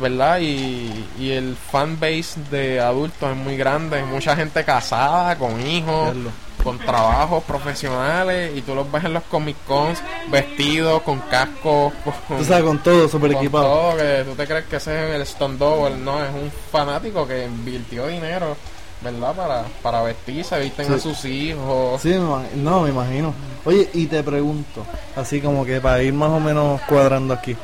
¿Verdad? 0.00 0.38
Y, 0.40 1.06
y 1.18 1.30
el 1.32 1.56
fan 1.56 1.98
base 1.98 2.38
de 2.50 2.78
adultos 2.80 3.30
es 3.30 3.36
muy 3.36 3.56
grande. 3.56 4.02
Mucha 4.04 4.36
gente 4.36 4.62
casada, 4.64 5.36
con 5.38 5.66
hijos 5.66 6.08
Verlo. 6.08 6.30
con 6.62 6.78
trabajos 6.78 7.42
profesionales 7.44 8.52
y 8.54 8.60
tú 8.60 8.74
los 8.74 8.90
ves 8.92 9.04
en 9.04 9.14
los 9.14 9.22
Comic 9.24 9.56
Cons 9.66 10.02
vestidos 10.30 11.00
con 11.02 11.20
cascos 11.20 11.94
con, 12.04 12.38
Tú 12.38 12.44
sabes, 12.44 12.64
con 12.64 12.78
todo 12.82 13.08
super 13.08 13.32
con 13.32 13.40
equipado. 13.40 13.64
todo 13.64 13.96
que 13.96 14.24
tú 14.28 14.34
te 14.34 14.46
crees 14.46 14.64
que 14.66 14.76
ese 14.76 15.08
es 15.08 15.14
el 15.14 15.22
Stone 15.22 15.56
Double 15.56 15.96
no 15.96 16.22
es 16.22 16.28
un 16.34 16.52
fanático 16.70 17.26
que 17.26 17.46
invirtió 17.46 18.08
dinero 18.08 18.56
verdad 19.02 19.34
para 19.34 19.64
para 19.82 20.02
vestirse 20.02 20.58
visten 20.60 20.86
Sí. 20.86 20.92
a 20.94 20.98
sus 20.98 21.24
hijos 21.24 22.02
Sí, 22.02 22.14
no, 22.56 22.82
me 22.82 22.90
imagino. 22.90 23.32
Oye, 23.64 23.88
y 23.94 24.06
te 24.06 24.22
pregunto, 24.22 24.84
así 25.16 25.40
como 25.40 25.64
que 25.64 25.80
para 25.80 26.02
ir 26.02 26.12
más 26.12 26.30
o 26.30 26.40
menos 26.40 26.80
cuadrando 26.82 27.34
aquí. 27.34 27.56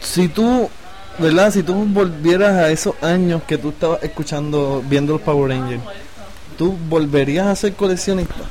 Si 0.00 0.28
tú, 0.28 0.68
¿verdad? 1.18 1.50
Si 1.50 1.62
tú 1.62 1.74
volvieras 1.88 2.52
a 2.54 2.70
esos 2.70 2.94
años 3.02 3.42
que 3.46 3.56
tú 3.58 3.70
estabas 3.70 4.02
escuchando, 4.02 4.82
viendo 4.86 5.14
los 5.14 5.22
Power 5.22 5.50
Rangers, 5.50 5.82
¿tú 6.58 6.76
volverías 6.88 7.46
a 7.46 7.56
ser 7.56 7.74
coleccionista? 7.74 8.44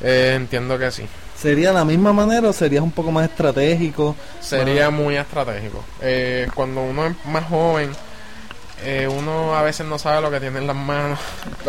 Eh, 0.00 0.34
entiendo 0.36 0.78
que 0.78 0.90
sí 0.90 1.04
¿Sería 1.40 1.72
la 1.72 1.84
misma 1.84 2.12
manera 2.12 2.48
o 2.48 2.52
serías 2.52 2.82
un 2.82 2.90
poco 2.90 3.10
más 3.12 3.24
estratégico? 3.28 4.14
sería 4.40 4.90
muy 4.90 5.16
estratégico 5.16 5.82
Eh, 6.00 6.48
cuando 6.54 6.82
uno 6.82 7.06
es 7.06 7.14
más 7.26 7.44
joven 7.48 7.90
eh, 8.82 9.08
uno 9.10 9.54
a 9.56 9.62
veces 9.62 9.86
no 9.86 9.98
sabe 9.98 10.20
lo 10.20 10.30
que 10.30 10.38
tiene 10.40 10.58
en 10.58 10.66
las 10.66 10.76
manos 10.76 11.18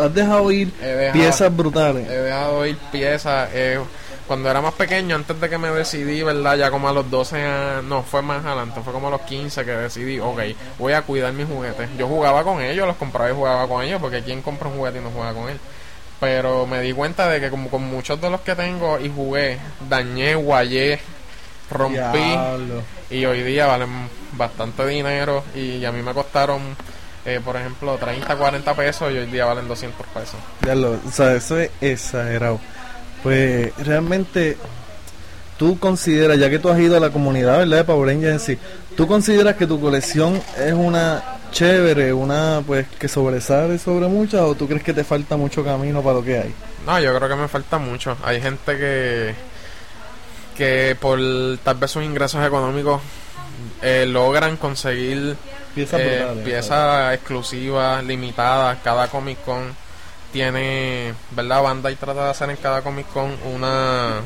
¿Has 0.00 0.12
dejado 0.14 0.50
ir 0.50 0.72
dejado- 0.74 1.12
piezas 1.12 1.56
brutales? 1.56 2.08
He 2.08 2.16
dejado 2.22 2.66
ir 2.66 2.76
piezas. 2.92 3.48
eh, 3.52 3.78
cuando 4.26 4.50
era 4.50 4.60
más 4.60 4.74
pequeño, 4.74 5.16
antes 5.16 5.40
de 5.40 5.48
que 5.48 5.56
me 5.56 5.70
decidí, 5.70 6.22
¿verdad? 6.22 6.54
Ya 6.56 6.70
como 6.70 6.86
a 6.86 6.92
los 6.92 7.10
12 7.10 7.42
años, 7.42 7.82
no, 7.84 8.02
fue 8.02 8.20
más 8.20 8.44
adelante, 8.44 8.82
fue 8.84 8.92
como 8.92 9.08
a 9.08 9.12
los 9.12 9.22
15 9.22 9.64
que 9.64 9.70
decidí, 9.70 10.20
ok, 10.20 10.38
voy 10.78 10.92
a 10.92 11.00
cuidar 11.00 11.32
mis 11.32 11.46
juguetes. 11.48 11.88
Yo 11.96 12.06
jugaba 12.06 12.44
con 12.44 12.60
ellos, 12.60 12.86
los 12.86 12.96
compraba 12.96 13.30
y 13.30 13.34
jugaba 13.34 13.66
con 13.66 13.82
ellos, 13.82 13.98
porque 14.02 14.20
¿quién 14.22 14.42
compra 14.42 14.68
un 14.68 14.76
juguete 14.76 14.98
y 14.98 15.00
no 15.00 15.10
juega 15.10 15.32
con 15.32 15.48
él? 15.48 15.58
Pero 16.20 16.66
me 16.66 16.82
di 16.82 16.92
cuenta 16.92 17.26
de 17.26 17.40
que 17.40 17.48
como 17.48 17.70
con 17.70 17.82
muchos 17.84 18.20
de 18.20 18.28
los 18.28 18.42
que 18.42 18.54
tengo 18.54 18.98
y 19.00 19.08
jugué, 19.08 19.58
dañé, 19.88 20.34
guayé, 20.34 21.00
rompí 21.70 21.96
Diablo. 22.18 22.82
y 23.08 23.24
hoy 23.24 23.42
día 23.42 23.66
valen 23.66 24.10
bastante 24.32 24.86
dinero 24.86 25.42
y 25.54 25.82
a 25.86 25.90
mí 25.92 26.02
me 26.02 26.12
costaron, 26.12 26.60
eh, 27.28 27.40
por 27.44 27.56
ejemplo, 27.56 27.96
30, 27.96 28.36
40 28.36 28.74
pesos 28.74 29.12
y 29.12 29.18
hoy 29.18 29.26
día 29.26 29.44
valen 29.44 29.68
200 29.68 30.06
pesos. 30.06 30.36
Diablo, 30.62 30.98
o 31.06 31.10
sea, 31.10 31.34
eso 31.34 31.58
es 31.58 31.70
exagerado. 31.80 32.58
Pues 33.22 33.76
realmente 33.76 34.56
tú 35.58 35.78
consideras, 35.78 36.38
ya 36.38 36.48
que 36.48 36.58
tú 36.58 36.70
has 36.70 36.78
ido 36.80 36.96
a 36.96 37.00
la 37.00 37.10
comunidad, 37.10 37.58
¿verdad? 37.58 37.78
De 37.78 37.84
Power 37.84 38.08
Rangers 38.08 38.32
en 38.32 38.40
sí, 38.40 38.58
¿tú 38.96 39.06
consideras 39.06 39.56
que 39.56 39.66
tu 39.66 39.80
colección 39.80 40.40
es 40.56 40.72
una 40.72 41.22
chévere, 41.50 42.12
una 42.12 42.62
pues 42.66 42.86
que 42.98 43.08
sobresale 43.08 43.78
sobre 43.78 44.06
muchas 44.08 44.40
o 44.42 44.54
tú 44.54 44.66
crees 44.66 44.82
que 44.82 44.94
te 44.94 45.04
falta 45.04 45.36
mucho 45.36 45.64
camino 45.64 46.02
para 46.02 46.16
lo 46.16 46.24
que 46.24 46.38
hay? 46.38 46.54
No, 46.86 46.98
yo 47.00 47.14
creo 47.14 47.28
que 47.28 47.36
me 47.36 47.48
falta 47.48 47.78
mucho. 47.78 48.16
Hay 48.24 48.40
gente 48.40 48.78
que 48.78 49.34
que 50.56 50.96
por 51.00 51.20
tal 51.62 51.76
vez 51.76 51.90
sus 51.90 52.02
ingresos 52.02 52.44
económicos 52.44 53.00
eh, 53.80 54.06
logran 54.08 54.56
conseguir 54.56 55.36
Piezas 55.78 56.00
eh, 56.00 56.16
brutales, 56.18 56.44
piezas 56.44 57.14
exclusivas, 57.14 58.04
limitadas. 58.04 58.78
Cada 58.84 59.08
Comic 59.08 59.42
Con 59.44 59.74
tiene, 60.32 61.14
¿verdad? 61.30 61.62
Banda 61.62 61.90
y 61.90 61.96
trata 61.96 62.24
de 62.24 62.30
hacer 62.30 62.50
en 62.50 62.56
cada 62.56 62.82
Comic 62.82 63.06
Con 63.12 63.34
una 63.44 64.20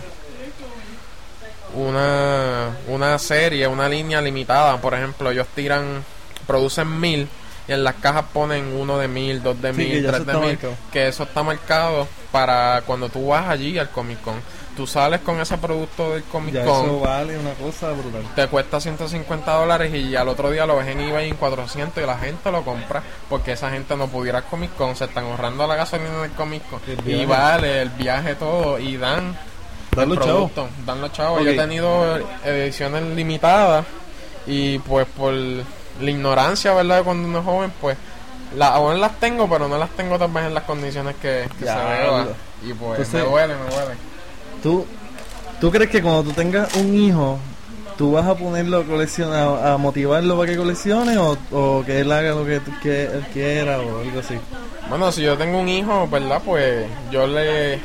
una 1.74 2.70
una 2.88 3.18
serie, 3.18 3.66
una 3.66 3.88
línea 3.88 4.20
limitada. 4.20 4.76
Por 4.78 4.94
ejemplo, 4.94 5.30
ellos 5.30 5.46
tiran, 5.54 6.04
producen 6.46 7.00
mil 7.00 7.28
y 7.68 7.72
en 7.72 7.84
las 7.84 7.94
cajas 7.96 8.24
ponen 8.32 8.74
uno 8.76 8.98
de 8.98 9.08
mil, 9.08 9.42
dos 9.42 9.60
de 9.62 9.72
Sí, 9.72 9.78
mil, 9.78 10.06
tres 10.06 10.26
de 10.26 10.32
mil. 10.34 10.42
marcado. 10.42 10.74
Que 10.92 11.08
eso 11.08 11.22
está 11.22 11.42
marcado 11.42 12.06
para 12.30 12.82
cuando 12.86 13.08
tú 13.08 13.28
vas 13.28 13.48
allí 13.48 13.78
al 13.78 13.90
Comic 13.90 14.20
Con. 14.22 14.34
Tú 14.76 14.86
sales 14.86 15.20
con 15.20 15.38
ese 15.40 15.58
producto 15.58 16.12
del 16.12 16.22
Comic 16.24 16.54
Ya 16.54 16.64
Con 16.64 16.84
eso 16.86 17.00
vale 17.00 17.38
una 17.38 17.52
cosa 17.52 17.90
brutal. 17.92 18.22
te 18.34 18.46
cuesta 18.48 18.80
150 18.80 19.52
dólares 19.52 19.94
y 19.94 20.16
al 20.16 20.28
otro 20.28 20.50
día 20.50 20.64
lo 20.64 20.76
ves 20.78 20.88
en 20.88 21.00
eBay 21.00 21.28
en 21.28 21.36
400 21.36 22.02
y 22.02 22.06
la 22.06 22.16
gente 22.18 22.50
lo 22.50 22.62
compra 22.64 23.02
porque 23.28 23.52
esa 23.52 23.70
gente 23.70 23.96
no 23.96 24.08
pudiera 24.08 24.38
al 24.38 24.44
Comic 24.44 24.74
Con, 24.76 24.96
se 24.96 25.04
están 25.04 25.24
ahorrando 25.24 25.66
la 25.66 25.74
gasolina 25.76 26.22
del 26.22 26.30
Comic 26.32 26.62
Con 26.70 26.80
y 27.06 27.24
vale 27.26 27.82
el 27.82 27.90
viaje 27.90 28.34
todo 28.34 28.78
y 28.78 28.96
dan 28.96 29.36
Dan 29.94 30.08
los 30.08 30.18
chavos. 30.24 30.50
dan 30.86 31.00
los 31.02 31.12
chavos. 31.12 31.44
Yo 31.44 31.50
he 31.50 31.54
tenido 31.56 32.16
ediciones 32.42 33.02
limitadas 33.14 33.84
y 34.46 34.78
pues 34.78 35.06
por 35.06 35.34
la 35.34 36.10
ignorancia, 36.10 36.72
¿verdad? 36.72 37.04
Cuando 37.04 37.28
uno 37.28 37.40
es 37.40 37.44
joven, 37.44 37.72
pues 37.78 37.98
la, 38.56 38.68
aún 38.68 38.98
las 39.02 39.20
tengo, 39.20 39.48
pero 39.50 39.68
no 39.68 39.76
las 39.76 39.90
tengo 39.90 40.18
tal 40.18 40.30
vez 40.30 40.46
en 40.46 40.54
las 40.54 40.64
condiciones 40.64 41.14
que, 41.16 41.46
que 41.58 41.66
se 41.66 41.70
deba. 41.70 42.26
Y 42.62 42.72
pues 42.72 43.00
Entonces- 43.00 43.12
me 43.12 43.20
duele, 43.20 43.54
me 43.54 43.70
duele. 43.70 44.11
¿Tú, 44.62 44.84
¿Tú 45.60 45.70
crees 45.70 45.90
que 45.90 46.02
cuando 46.02 46.24
tú 46.24 46.32
tengas 46.32 46.74
un 46.76 46.94
hijo, 46.94 47.38
tú 47.96 48.12
vas 48.12 48.26
a 48.26 48.34
ponerlo 48.34 48.78
a 48.78 48.84
coleccionar, 48.84 49.66
a 49.66 49.76
motivarlo 49.76 50.36
para 50.36 50.50
que 50.50 50.56
coleccione 50.56 51.16
o, 51.18 51.36
o 51.52 51.84
que 51.84 52.00
él 52.00 52.10
haga 52.12 52.30
lo 52.30 52.44
que 52.44 52.60
que 52.82 53.04
él 53.04 53.24
quiera 53.32 53.78
o 53.80 54.00
algo 54.00 54.20
así? 54.20 54.34
Bueno, 54.88 55.10
si 55.12 55.22
yo 55.22 55.36
tengo 55.36 55.58
un 55.60 55.68
hijo, 55.68 56.08
¿verdad? 56.08 56.42
Pues 56.44 56.86
yo 57.10 57.26
le- 57.26 57.80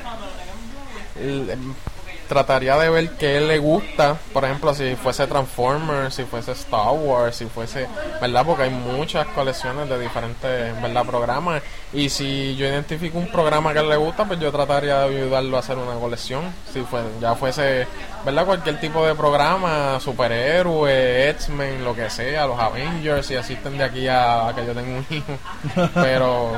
trataría 2.27 2.77
de 2.77 2.89
ver 2.89 3.09
que 3.11 3.37
él 3.37 3.47
le 3.47 3.57
gusta, 3.57 4.17
por 4.33 4.45
ejemplo, 4.45 4.73
si 4.73 4.95
fuese 4.95 5.27
Transformers, 5.27 6.15
si 6.15 6.23
fuese 6.23 6.51
Star 6.51 6.91
Wars, 6.91 7.35
si 7.35 7.45
fuese, 7.45 7.87
¿verdad? 8.21 8.45
Porque 8.45 8.63
hay 8.63 8.69
muchas 8.69 9.27
colecciones 9.27 9.89
de 9.89 9.99
diferentes, 9.99 10.81
¿verdad? 10.81 11.05
Programas 11.05 11.63
y 11.93 12.09
si 12.09 12.55
yo 12.55 12.67
identifico 12.67 13.17
un 13.17 13.27
programa 13.27 13.73
que 13.73 13.81
le 13.81 13.95
gusta, 13.95 14.25
pues 14.25 14.39
yo 14.39 14.51
trataría 14.51 14.99
de 14.99 15.17
ayudarlo 15.17 15.57
a 15.57 15.59
hacer 15.61 15.77
una 15.77 15.99
colección, 15.99 16.43
si 16.71 16.81
fue, 16.81 17.01
ya 17.21 17.35
fuese, 17.35 17.87
¿verdad? 18.25 18.45
Cualquier 18.45 18.79
tipo 18.79 19.05
de 19.05 19.15
programa, 19.15 19.99
superhéroe, 19.99 21.29
X-Men, 21.29 21.83
lo 21.83 21.95
que 21.95 22.09
sea, 22.09 22.45
los 22.45 22.59
Avengers, 22.59 23.31
y 23.31 23.35
asisten 23.35 23.77
de 23.77 23.83
aquí 23.83 24.07
a, 24.07 24.49
a 24.49 24.55
que 24.55 24.65
yo 24.65 24.73
tenga 24.73 24.97
un 24.97 25.05
hijo, 25.09 25.89
pero 25.93 26.51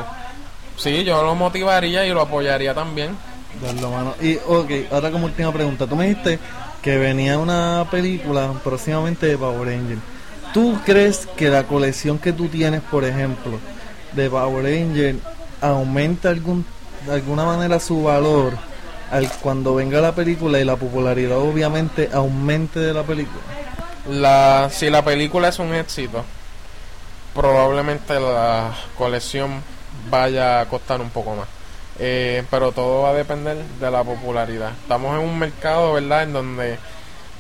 Sí, 0.79 1.03
yo 1.03 1.21
lo 1.23 1.35
motivaría 1.35 2.05
y 2.05 2.11
lo 2.11 2.21
apoyaría 2.21 2.73
también. 2.73 3.17
Darlo 3.61 3.91
mano. 3.91 4.15
Y, 4.21 4.37
ok, 4.47 4.91
ahora 4.91 5.11
como 5.11 5.25
última 5.25 5.51
pregunta. 5.51 5.87
Tú 5.87 5.95
me 5.95 6.07
dijiste 6.07 6.39
que 6.81 6.97
venía 6.97 7.37
una 7.37 7.87
película 7.91 8.53
próximamente 8.63 9.25
de 9.25 9.37
Power 9.37 9.67
Rangers. 9.67 10.01
¿Tú 10.53 10.79
crees 10.85 11.27
que 11.35 11.49
la 11.49 11.63
colección 11.63 12.17
que 12.17 12.33
tú 12.33 12.47
tienes, 12.47 12.81
por 12.81 13.03
ejemplo, 13.03 13.59
de 14.13 14.29
Power 14.29 14.63
Rangers, 14.63 15.19
aumenta 15.61 16.29
algún, 16.29 16.65
de 17.05 17.13
alguna 17.13 17.45
manera 17.45 17.79
su 17.79 18.03
valor 18.03 18.57
al 19.11 19.29
cuando 19.41 19.75
venga 19.75 20.01
la 20.01 20.13
película 20.13 20.59
y 20.59 20.63
la 20.63 20.75
popularidad 20.75 21.37
obviamente 21.37 22.09
aumente 22.13 22.79
de 22.79 22.93
la 22.93 23.03
película? 23.03 23.41
La, 24.09 24.69
si 24.71 24.89
la 24.89 25.03
película 25.03 25.49
es 25.49 25.59
un 25.59 25.73
éxito, 25.73 26.23
probablemente 27.35 28.19
la 28.19 28.73
colección 28.97 29.61
vaya 30.09 30.61
a 30.61 30.65
costar 30.65 31.01
un 31.01 31.09
poco 31.09 31.35
más. 31.35 31.58
Eh, 31.99 32.43
pero 32.49 32.71
todo 32.71 33.03
va 33.03 33.09
a 33.09 33.13
depender 33.13 33.57
de 33.57 33.91
la 33.91 34.03
popularidad. 34.03 34.71
Estamos 34.81 35.19
en 35.19 35.27
un 35.27 35.37
mercado, 35.37 35.93
¿verdad? 35.93 36.23
En 36.23 36.33
donde 36.33 36.77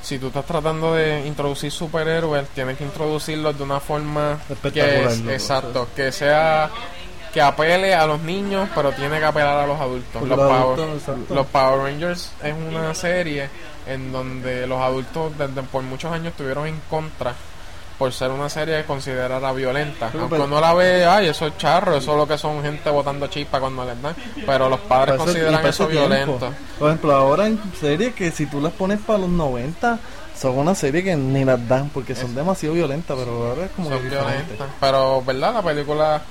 si 0.01 0.19
tú 0.19 0.27
estás 0.27 0.45
tratando 0.45 0.93
de 0.93 1.25
introducir 1.25 1.71
superhéroes, 1.71 2.47
tienes 2.49 2.77
que 2.77 2.83
introducirlos 2.83 3.57
de 3.57 3.63
una 3.63 3.79
forma 3.79 4.39
que 4.73 5.03
exacto, 5.29 5.87
que 5.95 6.11
sea 6.11 6.69
que 7.33 7.41
apele 7.41 7.93
a 7.93 8.07
los 8.07 8.19
niños, 8.21 8.69
pero 8.73 8.91
tiene 8.91 9.19
que 9.19 9.25
apelar 9.25 9.59
a 9.59 9.67
los 9.67 9.79
adultos. 9.79 10.21
Los 10.23 10.29
los 10.29 10.37
Power, 10.37 10.79
adultos, 10.79 11.29
los 11.29 11.47
Power 11.47 11.79
Rangers 11.83 12.31
es 12.43 12.53
una 12.53 12.93
serie 12.95 13.49
en 13.87 14.11
donde 14.11 14.65
los 14.67 14.79
adultos 14.81 15.37
desde 15.37 15.61
por 15.63 15.83
muchos 15.83 16.11
años 16.11 16.27
estuvieron 16.27 16.67
en 16.67 16.79
contra 16.89 17.35
por 17.99 18.11
ser 18.13 18.31
una 18.31 18.49
serie 18.49 18.83
considerada 18.85 19.51
violenta. 19.51 20.07
Pero, 20.11 20.21
Aunque 20.23 20.37
pero- 20.37 20.45
uno 20.47 20.59
la 20.61 20.73
ve, 20.73 21.05
ay, 21.05 21.27
eso 21.27 21.45
es 21.45 21.57
charro, 21.57 21.95
eso 21.97 22.11
es 22.13 22.17
lo 22.17 22.25
que 22.27 22.37
son 22.37 22.63
gente 22.63 22.89
botando 22.89 23.27
chispa 23.27 23.59
cuando 23.59 23.85
les 23.85 24.01
dan. 24.01 24.15
Pero 24.45 24.69
los 24.69 24.79
padres 24.79 25.15
eso- 25.15 25.25
consideran 25.25 25.65
eso 25.67 25.85
tiempo. 25.87 26.07
violento. 26.07 26.53
Por 26.79 26.87
ejemplo, 26.89 27.13
ahora 27.13 27.45
en 27.47 27.59
series 27.79 28.15
que 28.15 28.31
si 28.31 28.45
tú 28.47 28.61
las 28.61 28.71
pones 28.73 28.99
para 29.01 29.19
los 29.19 29.29
90, 29.29 29.99
son 30.39 30.57
una 30.57 30.73
serie 30.73 31.03
que 31.03 31.15
ni 31.17 31.43
las 31.43 31.67
dan 31.67 31.89
porque 31.89 32.15
son 32.15 32.33
demasiado 32.33 32.73
violentas, 32.73 33.17
pero 33.19 33.49
ahora 33.49 33.65
es 33.65 33.71
como 33.71 33.89
Son 33.89 34.01
que 34.01 34.07
violentas. 34.09 34.67
Pero, 34.79 35.21
¿verdad? 35.23 35.53
La 35.55 35.61
película 35.61 36.21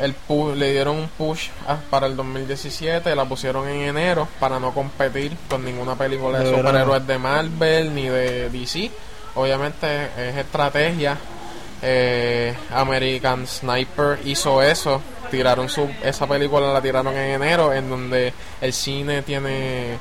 el 0.00 0.14
pu- 0.26 0.54
le 0.54 0.72
dieron 0.72 0.96
un 0.96 1.08
push 1.08 1.48
ah, 1.68 1.76
para 1.90 2.06
el 2.06 2.16
2017, 2.16 3.14
la 3.14 3.26
pusieron 3.26 3.68
en 3.68 3.82
enero 3.82 4.26
para 4.40 4.58
no 4.58 4.72
competir 4.72 5.36
con 5.50 5.62
ninguna 5.62 5.94
película 5.96 6.38
de, 6.38 6.56
superhéroes 6.56 7.06
de 7.06 7.18
Marvel 7.18 7.94
ni 7.94 8.08
de 8.08 8.48
DC. 8.48 8.90
Obviamente 9.34 10.04
es 10.16 10.36
estrategia. 10.36 11.16
Eh, 11.82 12.54
American 12.70 13.46
Sniper 13.46 14.20
hizo 14.24 14.62
eso. 14.62 15.00
Tiraron 15.30 15.68
su 15.68 15.88
esa 16.02 16.26
película 16.26 16.72
la 16.72 16.82
tiraron 16.82 17.14
en 17.16 17.42
enero, 17.42 17.72
en 17.72 17.88
donde 17.88 18.32
el 18.60 18.72
cine 18.72 19.22
tiene 19.22 19.96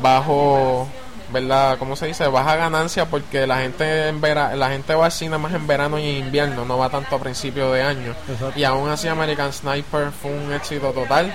bajo 0.00 0.88
¿verdad? 1.32 1.78
¿Cómo 1.78 1.96
se 1.96 2.06
dice? 2.06 2.26
Baja 2.26 2.56
ganancia 2.56 3.06
porque 3.06 3.46
la 3.46 3.58
gente 3.58 4.08
en 4.08 4.20
vera, 4.20 4.54
la 4.56 4.70
gente 4.70 4.94
va 4.94 5.06
al 5.06 5.12
cine 5.12 5.38
más 5.38 5.52
en 5.54 5.66
verano 5.66 5.98
y 5.98 6.08
en 6.08 6.26
invierno, 6.26 6.64
no 6.64 6.78
va 6.78 6.88
tanto 6.88 7.16
a 7.16 7.18
principios 7.18 7.72
de 7.74 7.82
año. 7.82 8.14
Exacto. 8.28 8.58
Y 8.58 8.64
aún 8.64 8.88
así 8.88 9.08
American 9.08 9.52
Sniper 9.52 10.10
fue 10.10 10.32
un 10.32 10.52
éxito 10.52 10.92
total, 10.92 11.34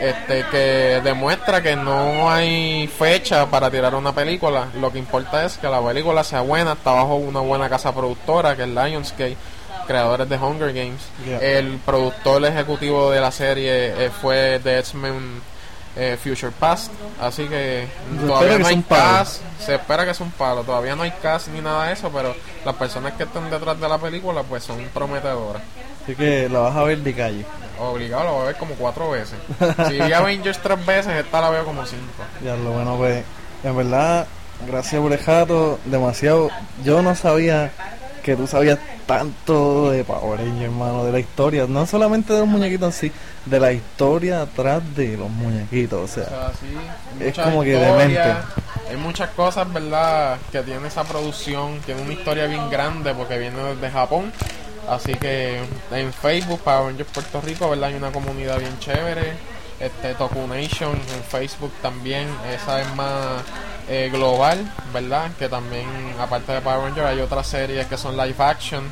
este 0.00 0.44
que 0.50 1.00
demuestra 1.02 1.62
que 1.62 1.76
no 1.76 2.30
hay 2.30 2.86
fecha 2.86 3.46
para 3.46 3.70
tirar 3.70 3.94
una 3.94 4.12
película. 4.12 4.68
Lo 4.80 4.90
que 4.92 4.98
importa 4.98 5.44
es 5.44 5.58
que 5.58 5.68
la 5.68 5.82
película 5.82 6.24
sea 6.24 6.40
buena, 6.40 6.72
está 6.72 6.92
bajo 6.92 7.16
una 7.16 7.40
buena 7.40 7.68
casa 7.68 7.94
productora 7.94 8.56
que 8.56 8.62
es 8.62 8.68
Lionsgate, 8.68 9.36
creadores 9.86 10.28
de 10.28 10.36
Hunger 10.36 10.72
Games. 10.72 11.02
Yeah. 11.26 11.38
El 11.38 11.78
productor 11.78 12.44
ejecutivo 12.44 13.10
de 13.10 13.20
la 13.20 13.30
serie 13.30 14.06
eh, 14.06 14.10
fue 14.10 14.58
de 14.58 14.78
X-Men 14.78 15.42
eh, 15.96 16.16
Future 16.22 16.52
Past, 16.58 16.92
así 17.20 17.46
que 17.46 17.86
Se 18.18 18.26
todavía 18.26 18.56
que 18.56 18.62
no 18.62 18.68
hay 18.68 18.82
cast, 18.82 19.42
se 19.58 19.74
espera 19.74 20.06
que 20.06 20.14
sea 20.14 20.26
un 20.26 20.32
palo, 20.32 20.62
todavía 20.62 20.94
no 20.94 21.02
hay 21.02 21.10
cast 21.10 21.48
ni 21.48 21.60
nada 21.60 21.86
de 21.86 21.94
eso, 21.94 22.10
pero 22.10 22.34
las 22.64 22.74
personas 22.76 23.14
que 23.14 23.24
están 23.24 23.50
detrás 23.50 23.78
de 23.80 23.88
la 23.88 23.98
película 23.98 24.42
pues 24.42 24.64
son 24.64 24.78
prometedoras. 24.94 25.62
Así 26.02 26.14
que 26.14 26.48
la 26.48 26.60
vas 26.60 26.76
a 26.76 26.82
ver 26.84 26.98
de 26.98 27.14
calle. 27.14 27.44
Obligado, 27.78 28.24
lo 28.24 28.32
voy 28.34 28.42
a 28.42 28.46
ver 28.46 28.56
como 28.56 28.74
cuatro 28.74 29.10
veces. 29.10 29.38
Si 29.88 29.94
vi 29.94 30.12
Avengers 30.12 30.58
tres 30.62 30.84
veces, 30.84 31.12
esta 31.14 31.40
la 31.40 31.50
veo 31.50 31.64
como 31.64 31.84
cinco. 31.86 32.24
Ya 32.44 32.54
lo 32.56 32.72
bueno 32.72 32.96
pues, 32.96 33.24
en 33.64 33.76
verdad, 33.76 34.26
gracias 34.66 35.00
por 35.00 35.12
el 35.12 35.18
jato, 35.18 35.78
demasiado. 35.86 36.50
Yo 36.84 37.02
no 37.02 37.14
sabía 37.14 37.72
que 38.20 38.36
tú 38.36 38.46
sabías 38.46 38.78
tanto 39.06 39.90
de 39.90 40.04
Power 40.04 40.38
Rangers, 40.38 40.62
hermano, 40.64 41.04
de 41.04 41.12
la 41.12 41.18
historia, 41.18 41.66
no 41.68 41.86
solamente 41.86 42.32
de 42.32 42.40
los 42.40 42.48
muñequitos 42.48 42.86
en 43.02 43.10
sí, 43.10 43.12
de 43.46 43.60
la 43.60 43.72
historia 43.72 44.42
atrás 44.42 44.82
de 44.94 45.16
los 45.16 45.30
muñequitos, 45.30 45.98
o 46.00 46.04
O 46.04 46.08
sea, 46.08 46.52
sí, 46.60 47.24
Es 47.24 47.36
como 47.38 47.62
que 47.62 47.72
demente. 47.72 48.20
Hay 48.90 48.96
muchas 48.96 49.30
cosas, 49.30 49.72
¿verdad? 49.72 50.38
Que 50.50 50.62
tiene 50.62 50.88
esa 50.88 51.04
producción, 51.04 51.78
tiene 51.86 52.02
una 52.02 52.12
historia 52.12 52.46
bien 52.46 52.68
grande 52.70 53.14
porque 53.14 53.38
viene 53.38 53.62
desde 53.62 53.90
Japón. 53.90 54.32
Así 54.88 55.14
que 55.14 55.60
en 55.92 56.12
Facebook, 56.12 56.60
Power 56.60 56.86
Rangers 56.86 57.10
Puerto 57.10 57.40
Rico, 57.40 57.70
¿verdad? 57.70 57.90
Hay 57.90 57.94
una 57.94 58.10
comunidad 58.10 58.58
bien 58.58 58.76
chévere. 58.80 59.34
Este 59.78 60.14
Toku 60.14 60.46
Nation 60.46 60.92
en 60.92 61.24
Facebook 61.28 61.72
también, 61.80 62.28
esa 62.52 62.82
es 62.82 62.94
más 62.96 63.42
eh, 63.90 64.08
global, 64.12 64.72
¿verdad? 64.94 65.32
Que 65.36 65.48
también, 65.48 65.86
aparte 66.18 66.52
de 66.52 66.60
Power 66.60 66.82
Rangers, 66.84 67.08
hay 67.08 67.20
otras 67.20 67.46
series 67.46 67.86
que 67.88 67.96
son 67.98 68.16
live 68.16 68.36
action, 68.38 68.84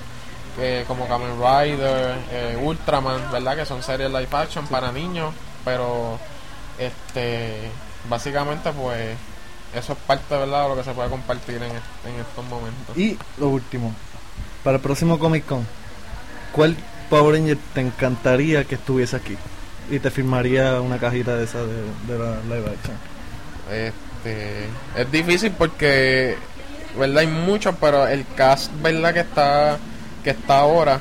como 0.89 1.07
Kamen 1.07 1.37
Rider, 1.39 2.17
eh, 2.33 2.59
Ultraman, 2.61 3.31
¿verdad? 3.31 3.57
Que 3.57 3.65
son 3.65 3.81
series 3.81 4.11
live 4.11 4.29
action 4.33 4.67
para 4.67 4.91
niños, 4.91 5.33
pero 5.65 6.19
este 6.79 7.71
básicamente 8.09 8.73
pues 8.73 9.17
eso 9.75 9.93
es 9.93 9.99
parte 10.01 10.37
verdad 10.37 10.65
de 10.65 10.69
lo 10.71 10.77
que 10.77 10.83
se 10.83 10.93
puede 10.93 11.11
compartir 11.11 11.57
en, 11.57 11.71
en 11.71 12.21
estos 12.21 12.45
momentos 12.47 12.97
y 12.97 13.19
lo 13.39 13.49
último, 13.49 13.95
para 14.65 14.77
el 14.77 14.83
próximo 14.83 15.19
Comic 15.19 15.47
Con, 15.47 15.67
¿cuál 16.53 16.77
Power 17.11 17.35
Ranger 17.37 17.59
te 17.75 17.81
encantaría 17.83 18.65
que 18.65 18.77
estuviese 18.77 19.17
aquí? 19.17 19.37
Y 19.91 20.01
te 20.01 20.11
firmaría 20.11 20.81
una 20.81 20.99
cajita 20.99 21.37
de 21.37 21.45
esa 21.45 21.59
de, 21.59 21.83
de 22.07 22.19
la 22.19 22.37
live 22.43 22.71
action. 22.71 22.97
este 23.71 24.08
es 24.25 25.11
difícil 25.11 25.53
porque 25.53 26.37
verdad 26.99 27.19
hay 27.19 27.27
muchos 27.27 27.75
pero 27.81 28.07
el 28.07 28.25
cast 28.35 28.71
verdad 28.83 29.15
que 29.15 29.21
está 29.21 29.79
que 30.25 30.31
está 30.31 30.59
ahora 30.59 31.01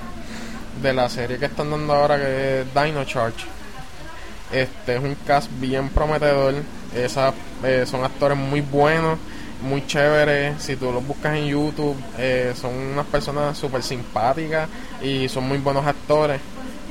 de 0.82 0.94
la 0.94 1.10
serie 1.10 1.38
que 1.38 1.46
están 1.46 1.72
dando 1.72 1.94
ahora 1.94 2.18
que 2.18 2.62
es 2.62 2.68
Dino 2.74 3.04
Charge. 3.06 3.46
Este 4.52 4.96
es 4.96 5.04
un 5.04 5.16
cast 5.26 5.50
bien 5.60 5.90
prometedor. 5.90 6.54
Esas, 6.96 7.34
eh, 7.64 7.84
son 7.86 8.06
actores 8.06 8.38
muy 8.38 8.62
buenos 8.62 9.20
muy 9.62 9.86
chéveres. 9.88 10.62
Si 10.62 10.76
tú 10.76 10.92
los 10.92 11.06
buscas 11.06 11.36
en 11.36 11.48
YouTube 11.48 11.98
eh, 12.18 12.54
son 12.60 12.74
unas 12.74 13.06
personas 13.08 13.58
súper 13.58 13.84
simpáticas 13.84 14.70
y 15.02 15.28
son 15.30 15.48
muy 15.48 15.58
buenos 15.58 15.86
actores 15.86 16.40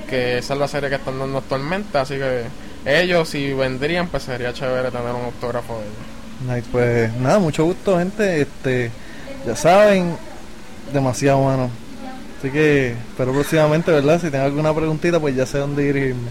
que 0.08 0.38
esa 0.38 0.54
es 0.54 0.60
la 0.60 0.68
serie 0.68 0.88
que 0.88 0.96
están 0.96 1.18
dando 1.18 1.38
actualmente. 1.38 1.96
Así 1.98 2.14
que 2.16 2.44
ellos 2.84 3.28
si 3.28 3.52
vendrían 3.52 4.08
pues 4.08 4.24
sería 4.24 4.52
chévere 4.52 4.90
tener 4.90 5.12
un 5.12 5.26
autógrafo 5.26 5.78
de 5.78 5.84
ellos 5.84 6.15
Nice, 6.40 6.66
pues 6.70 7.12
nada, 7.14 7.38
mucho 7.38 7.64
gusto, 7.64 7.98
gente. 7.98 8.42
Este, 8.42 8.90
ya 9.46 9.56
saben, 9.56 10.16
demasiado 10.92 11.38
bueno. 11.38 11.70
Así 12.38 12.50
que 12.50 12.90
espero 12.92 13.32
próximamente, 13.32 13.90
¿verdad? 13.90 14.20
Si 14.20 14.30
tengo 14.30 14.44
alguna 14.44 14.74
preguntita, 14.74 15.18
pues 15.18 15.34
ya 15.34 15.46
sé 15.46 15.58
dónde 15.58 15.82
dirigirme. 15.84 16.28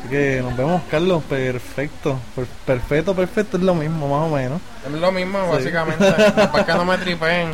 Así 0.00 0.08
que 0.08 0.40
nos 0.42 0.56
vemos, 0.56 0.80
Carlos. 0.90 1.22
Perfecto. 1.28 2.18
Per- 2.36 2.46
perfecto, 2.64 3.14
perfecto, 3.14 3.56
es 3.56 3.62
lo 3.64 3.74
mismo, 3.74 4.08
más 4.08 4.30
o 4.30 4.34
menos. 4.34 4.60
es 4.86 4.92
lo 4.92 5.12
mismo 5.12 5.38
Sí. 5.46 5.50
básicamente 5.56 6.12
para 6.52 6.64
que 6.64 6.72
no 6.72 6.84
me 6.84 6.96
tripeen 6.98 7.50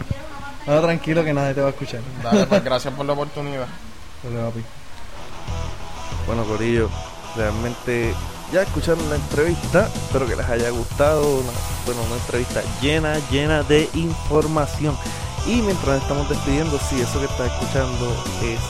No, 0.67 0.81
tranquilo 0.81 1.25
que 1.25 1.33
nadie 1.33 1.55
te 1.55 1.61
va 1.63 1.69
a 1.69 1.71
escuchar. 1.71 2.01
dale 2.23 2.47
pues 2.47 2.63
gracias 2.65 2.93
por 2.95 3.07
la 3.07 3.15
oportunidad 3.15 3.67
Dale, 4.23 4.37
papi. 4.47 4.61
Bueno, 6.27 6.45
Corillo, 6.45 6.91
realmente 7.37 8.13
ya 8.53 8.63
escucharon 8.63 9.09
la 9.11 9.17
entrevista. 9.17 9.89
Espero 9.95 10.27
que 10.27 10.37
les 10.37 10.47
haya 10.49 10.71
gustado. 10.71 11.43
Bueno, 11.85 12.03
una 12.03 12.17
entrevista 12.17 12.63
llena, 12.81 13.19
llena 13.31 13.63
de 13.63 13.89
información. 13.95 14.97
Y 15.47 15.63
mientras 15.63 16.03
estamos 16.03 16.29
despidiendo, 16.29 16.79
sí, 16.91 17.01
eso 17.01 17.21
que 17.21 17.27
estás 17.27 17.53
escuchando 17.53 18.13
es 18.43 18.61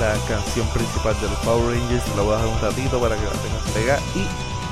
la 0.00 0.14
canción 0.26 0.66
principal 0.68 1.14
de 1.20 1.28
los 1.28 1.38
Power 1.40 1.76
Rangers. 1.76 2.04
La 2.16 2.22
voy 2.22 2.34
a 2.34 2.36
dejar 2.38 2.54
un 2.54 2.60
ratito 2.60 3.00
para 3.00 3.16
que 3.16 3.24
la 3.24 3.30
tengas 3.32 3.62
pegada. 3.74 4.00
Y 4.14 4.26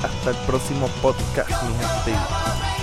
hasta 0.05 0.29
el 0.31 0.37
próximo 0.45 0.87
podcast, 1.01 1.49
mi 1.63 1.73
gente. 1.73 2.76